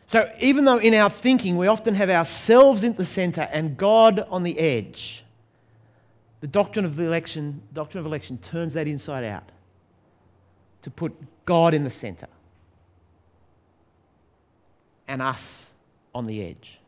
So, 0.06 0.32
even 0.38 0.64
though 0.64 0.78
in 0.78 0.94
our 0.94 1.10
thinking 1.10 1.56
we 1.56 1.66
often 1.66 1.94
have 1.94 2.10
ourselves 2.10 2.84
in 2.84 2.94
the 2.94 3.04
center 3.04 3.42
and 3.42 3.76
God 3.76 4.24
on 4.30 4.44
the 4.44 4.56
edge, 4.56 5.24
the 6.40 6.46
doctrine 6.46 6.84
of 6.84 6.94
the 6.94 7.04
election, 7.04 7.62
doctrine 7.72 7.98
of 7.98 8.06
election 8.06 8.38
turns 8.38 8.74
that 8.74 8.86
inside 8.86 9.24
out 9.24 9.50
to 10.82 10.90
put 10.90 11.16
God 11.44 11.74
in 11.74 11.82
the 11.82 11.90
center 11.90 12.28
and 15.08 15.20
us 15.20 15.66
on 16.14 16.26
the 16.26 16.44
edge 16.44 16.78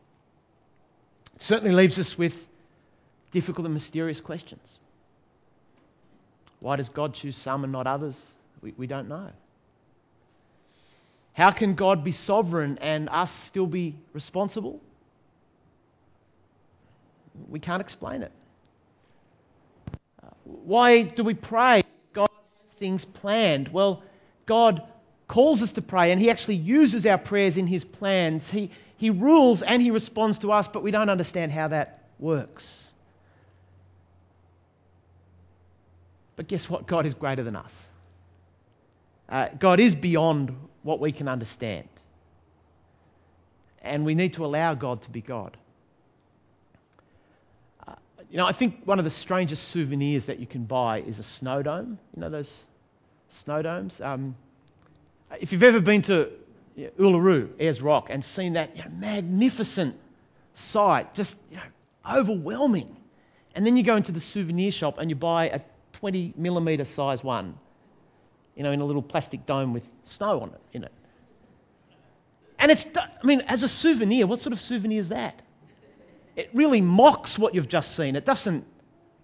certainly 1.41 1.73
leaves 1.73 1.99
us 1.99 2.17
with 2.17 2.47
difficult 3.31 3.65
and 3.65 3.73
mysterious 3.73 4.21
questions. 4.21 4.77
Why 6.59 6.75
does 6.75 6.89
God 6.89 7.15
choose 7.15 7.35
some 7.35 7.63
and 7.63 7.73
not 7.73 7.87
others? 7.87 8.19
We, 8.61 8.73
we 8.77 8.87
don't 8.87 9.09
know. 9.09 9.29
How 11.33 11.49
can 11.49 11.73
God 11.73 12.03
be 12.03 12.11
sovereign 12.11 12.77
and 12.81 13.09
us 13.09 13.31
still 13.31 13.65
be 13.65 13.95
responsible? 14.13 14.79
We 17.49 17.59
can't 17.59 17.81
explain 17.81 18.21
it. 18.21 18.31
Why 20.43 21.01
do 21.01 21.23
we 21.23 21.33
pray? 21.33 21.83
God 22.13 22.29
has 22.29 22.75
things 22.77 23.05
planned. 23.05 23.69
Well, 23.69 24.03
God 24.45 24.83
calls 25.31 25.63
us 25.63 25.71
to 25.71 25.81
pray 25.81 26.11
and 26.11 26.19
He 26.19 26.29
actually 26.29 26.57
uses 26.57 27.05
our 27.05 27.17
prayers 27.17 27.55
in 27.55 27.65
His 27.65 27.85
plans. 27.85 28.51
He, 28.51 28.69
he 28.97 29.11
rules 29.11 29.61
and 29.61 29.81
He 29.81 29.89
responds 29.89 30.39
to 30.39 30.51
us, 30.51 30.67
but 30.67 30.83
we 30.83 30.91
don't 30.91 31.09
understand 31.09 31.53
how 31.53 31.69
that 31.69 32.03
works. 32.19 32.85
But 36.35 36.47
guess 36.47 36.69
what? 36.69 36.85
God 36.85 37.05
is 37.05 37.13
greater 37.13 37.43
than 37.43 37.55
us. 37.55 37.87
Uh, 39.29 39.47
God 39.57 39.79
is 39.79 39.95
beyond 39.95 40.53
what 40.83 40.99
we 40.99 41.13
can 41.13 41.29
understand. 41.29 41.87
And 43.81 44.05
we 44.05 44.15
need 44.15 44.33
to 44.33 44.45
allow 44.45 44.73
God 44.73 45.01
to 45.03 45.09
be 45.11 45.21
God. 45.21 45.55
Uh, 47.87 47.93
you 48.29 48.35
know, 48.37 48.45
I 48.45 48.51
think 48.51 48.81
one 48.83 48.99
of 48.99 49.05
the 49.05 49.11
strangest 49.11 49.69
souvenirs 49.69 50.25
that 50.25 50.39
you 50.39 50.45
can 50.45 50.65
buy 50.65 50.99
is 50.99 51.19
a 51.19 51.23
snow 51.23 51.63
dome. 51.63 51.99
You 52.15 52.21
know 52.21 52.29
those 52.29 52.63
snow 53.29 53.61
domes? 53.61 54.01
Um, 54.01 54.35
if 55.39 55.51
you've 55.51 55.63
ever 55.63 55.79
been 55.79 56.01
to 56.03 56.31
Uluru, 56.99 57.49
Ayers 57.59 57.81
Rock, 57.81 58.07
and 58.09 58.23
seen 58.23 58.53
that 58.53 58.75
you 58.75 58.83
know, 58.83 58.89
magnificent 58.97 59.95
sight, 60.53 61.13
just 61.13 61.37
you 61.49 61.57
know, 61.57 61.63
overwhelming. 62.09 62.95
And 63.55 63.65
then 63.65 63.77
you 63.77 63.83
go 63.83 63.95
into 63.95 64.11
the 64.11 64.19
souvenir 64.19 64.71
shop 64.71 64.97
and 64.97 65.09
you 65.09 65.15
buy 65.15 65.49
a 65.49 65.61
20 65.93 66.33
millimeter 66.37 66.85
size 66.85 67.23
one, 67.23 67.57
you 68.55 68.63
know, 68.63 68.71
in 68.71 68.79
a 68.81 68.85
little 68.85 69.01
plastic 69.01 69.45
dome 69.45 69.73
with 69.73 69.83
snow 70.03 70.41
on 70.41 70.49
it, 70.49 70.61
in 70.73 70.83
it. 70.83 70.91
And 72.59 72.71
it's, 72.71 72.85
I 72.95 73.25
mean, 73.25 73.41
as 73.47 73.63
a 73.63 73.67
souvenir, 73.67 74.27
what 74.27 74.39
sort 74.39 74.53
of 74.53 74.61
souvenir 74.61 74.99
is 74.99 75.09
that? 75.09 75.41
It 76.35 76.49
really 76.53 76.79
mocks 76.79 77.37
what 77.37 77.55
you've 77.55 77.67
just 77.67 77.95
seen. 77.95 78.15
It 78.15 78.25
doesn't 78.25 78.65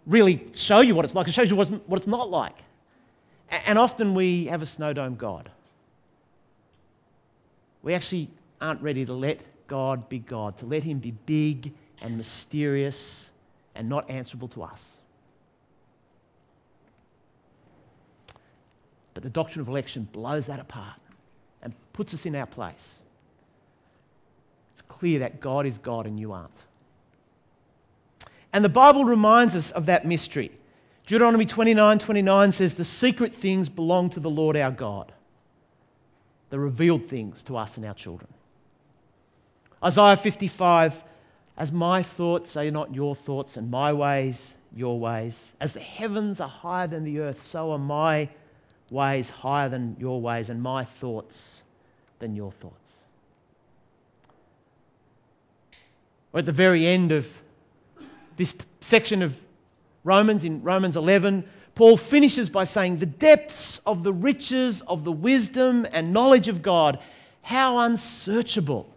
really 0.06 0.48
show 0.54 0.82
you 0.82 0.96
what 0.96 1.06
it's 1.06 1.16
like, 1.16 1.28
it 1.28 1.34
shows 1.34 1.50
you 1.50 1.56
what 1.56 1.70
it's 2.00 2.08
not 2.08 2.30
like. 2.30 2.58
And 3.50 3.78
often 3.78 4.14
we 4.14 4.46
have 4.46 4.62
a 4.62 4.66
snow 4.66 4.92
dome 4.92 5.16
God. 5.16 5.50
We 7.88 7.94
actually 7.94 8.30
aren't 8.60 8.82
ready 8.82 9.06
to 9.06 9.14
let 9.14 9.40
God 9.70 10.10
be 10.10 10.20
God, 10.20 10.58
to 10.58 10.66
let 10.66 10.84
Him 10.84 11.00
be 11.00 11.12
big 11.12 11.72
and 12.02 12.18
mysterious 12.18 13.30
and 13.76 13.88
not 13.88 14.10
answerable 14.10 14.50
to 14.50 14.64
us. 14.64 14.98
But 19.14 19.24
the 19.24 19.30
doctrine 19.30 19.62
of 19.62 19.70
election 19.70 20.06
blows 20.12 20.48
that 20.48 20.60
apart 20.60 21.00
and 21.62 21.74
puts 21.94 22.14
us 22.14 22.26
in 22.26 22.36
our 22.36 22.46
place. 22.46 22.98
It's 24.74 24.82
clear 24.90 25.20
that 25.20 25.40
God 25.40 25.66
is 25.66 25.78
God 25.78 26.08
and 26.08 26.20
you 26.20 26.34
aren't. 26.34 26.64
And 28.52 28.66
the 28.66 28.70
Bible 28.70 29.06
reminds 29.06 29.56
us 29.56 29.72
of 29.72 29.86
that 29.86 30.06
mystery. 30.06 30.52
Deuteronomy 31.06 31.46
29 31.46 32.00
29 32.00 32.52
says, 32.52 32.74
The 32.74 32.84
secret 32.84 33.34
things 33.34 33.70
belong 33.70 34.10
to 34.10 34.20
the 34.20 34.30
Lord 34.30 34.58
our 34.58 34.72
God, 34.72 35.14
the 36.50 36.60
revealed 36.60 37.06
things 37.06 37.44
to 37.44 37.58
us 37.58 37.78
and 37.78 37.86
our 37.86 37.94
children. 37.94 38.30
Isaiah 39.84 40.18
55, 40.18 41.04
as 41.58 41.72
my 41.72 42.04
thoughts 42.04 42.56
are 42.58 42.70
not 42.72 42.94
your 42.94 43.16
thoughts, 43.16 43.58
and 43.58 43.70
my 43.70 43.94
ways 43.94 44.54
your 44.76 45.00
ways. 45.00 45.52
As 45.60 45.74
the 45.74 45.80
heavens 45.80 46.40
are 46.40 46.48
higher 46.48 46.88
than 46.88 47.04
the 47.04 47.20
earth, 47.20 47.44
so 47.44 47.72
are 47.72 47.80
my 47.80 48.30
ways 48.90 49.30
higher 49.30 49.70
than 49.70 49.96
your 50.00 50.22
ways, 50.22 50.50
and 50.50 50.62
my 50.62 50.84
thoughts 50.84 51.64
than 52.20 52.36
your 52.36 52.52
thoughts. 52.52 52.94
We're 56.32 56.40
at 56.40 56.46
the 56.46 56.52
very 56.52 56.86
end 56.86 57.12
of 57.12 57.28
this 58.36 58.56
section 58.82 59.22
of 59.22 59.36
Romans, 60.04 60.44
in 60.44 60.62
Romans 60.64 60.96
11, 60.96 61.44
Paul 61.78 61.96
finishes 61.96 62.50
by 62.50 62.64
saying, 62.64 62.98
The 62.98 63.06
depths 63.06 63.82
of 63.86 64.02
the 64.02 64.12
riches 64.12 64.82
of 64.82 65.04
the 65.04 65.12
wisdom 65.12 65.86
and 65.92 66.12
knowledge 66.12 66.48
of 66.48 66.64
God, 66.64 66.98
how 67.44 67.78
unsearchable 67.78 68.90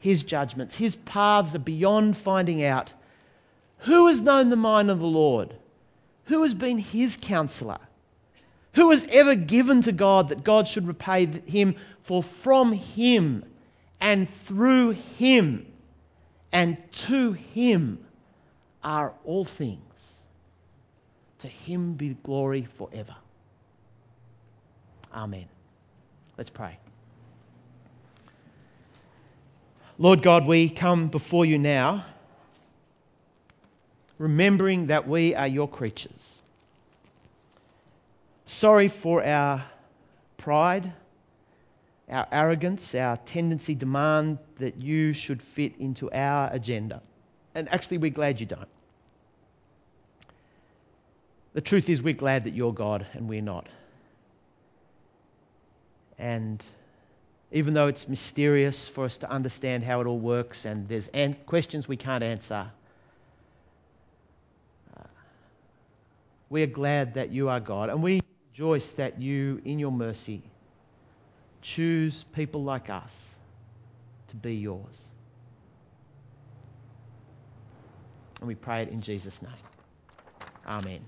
his 0.00 0.24
judgments, 0.24 0.74
his 0.74 0.96
paths 0.96 1.54
are 1.54 1.60
beyond 1.60 2.16
finding 2.16 2.64
out. 2.64 2.92
Who 3.82 4.08
has 4.08 4.20
known 4.20 4.48
the 4.50 4.56
mind 4.56 4.90
of 4.90 4.98
the 4.98 5.06
Lord? 5.06 5.54
Who 6.24 6.42
has 6.42 6.52
been 6.52 6.78
his 6.78 7.16
counselor? 7.16 7.78
Who 8.74 8.90
has 8.90 9.06
ever 9.08 9.36
given 9.36 9.82
to 9.82 9.92
God 9.92 10.30
that 10.30 10.42
God 10.42 10.66
should 10.66 10.88
repay 10.88 11.26
him? 11.26 11.76
For 12.02 12.24
from 12.24 12.72
him 12.72 13.44
and 14.00 14.28
through 14.28 14.96
him 15.16 15.64
and 16.50 16.76
to 16.92 17.34
him 17.34 18.04
are 18.82 19.14
all 19.24 19.44
things. 19.44 19.87
To 21.40 21.48
him 21.48 21.94
be 21.94 22.16
glory 22.22 22.66
forever. 22.76 23.14
Amen. 25.14 25.46
Let's 26.36 26.50
pray. 26.50 26.78
Lord 29.98 30.22
God, 30.22 30.46
we 30.46 30.68
come 30.68 31.08
before 31.08 31.44
you 31.44 31.58
now, 31.58 32.04
remembering 34.18 34.86
that 34.88 35.08
we 35.08 35.34
are 35.34 35.48
your 35.48 35.68
creatures. 35.68 36.34
Sorry 38.46 38.88
for 38.88 39.24
our 39.24 39.64
pride, 40.36 40.92
our 42.08 42.26
arrogance, 42.30 42.94
our 42.94 43.16
tendency 43.16 43.74
demand 43.74 44.38
that 44.58 44.80
you 44.80 45.12
should 45.12 45.42
fit 45.42 45.76
into 45.78 46.10
our 46.12 46.48
agenda. 46.52 47.02
And 47.54 47.68
actually, 47.72 47.98
we're 47.98 48.10
glad 48.10 48.40
you 48.40 48.46
don't. 48.46 48.68
The 51.58 51.62
truth 51.62 51.88
is, 51.88 52.00
we're 52.00 52.14
glad 52.14 52.44
that 52.44 52.54
you're 52.54 52.72
God 52.72 53.04
and 53.14 53.28
we're 53.28 53.42
not. 53.42 53.66
And 56.16 56.64
even 57.50 57.74
though 57.74 57.88
it's 57.88 58.06
mysterious 58.06 58.86
for 58.86 59.04
us 59.04 59.16
to 59.18 59.28
understand 59.28 59.82
how 59.82 60.00
it 60.00 60.06
all 60.06 60.20
works 60.20 60.66
and 60.66 60.88
there's 60.88 61.08
an- 61.08 61.34
questions 61.46 61.88
we 61.88 61.96
can't 61.96 62.22
answer, 62.22 62.70
uh, 64.96 65.02
we 66.48 66.62
are 66.62 66.68
glad 66.68 67.14
that 67.14 67.30
you 67.30 67.48
are 67.48 67.58
God. 67.58 67.90
And 67.90 68.04
we 68.04 68.20
rejoice 68.52 68.92
that 68.92 69.20
you, 69.20 69.60
in 69.64 69.80
your 69.80 69.90
mercy, 69.90 70.44
choose 71.60 72.22
people 72.22 72.62
like 72.62 72.88
us 72.88 73.30
to 74.28 74.36
be 74.36 74.54
yours. 74.54 75.02
And 78.38 78.46
we 78.46 78.54
pray 78.54 78.82
it 78.82 78.90
in 78.90 79.00
Jesus' 79.00 79.42
name. 79.42 79.50
Amen. 80.64 81.00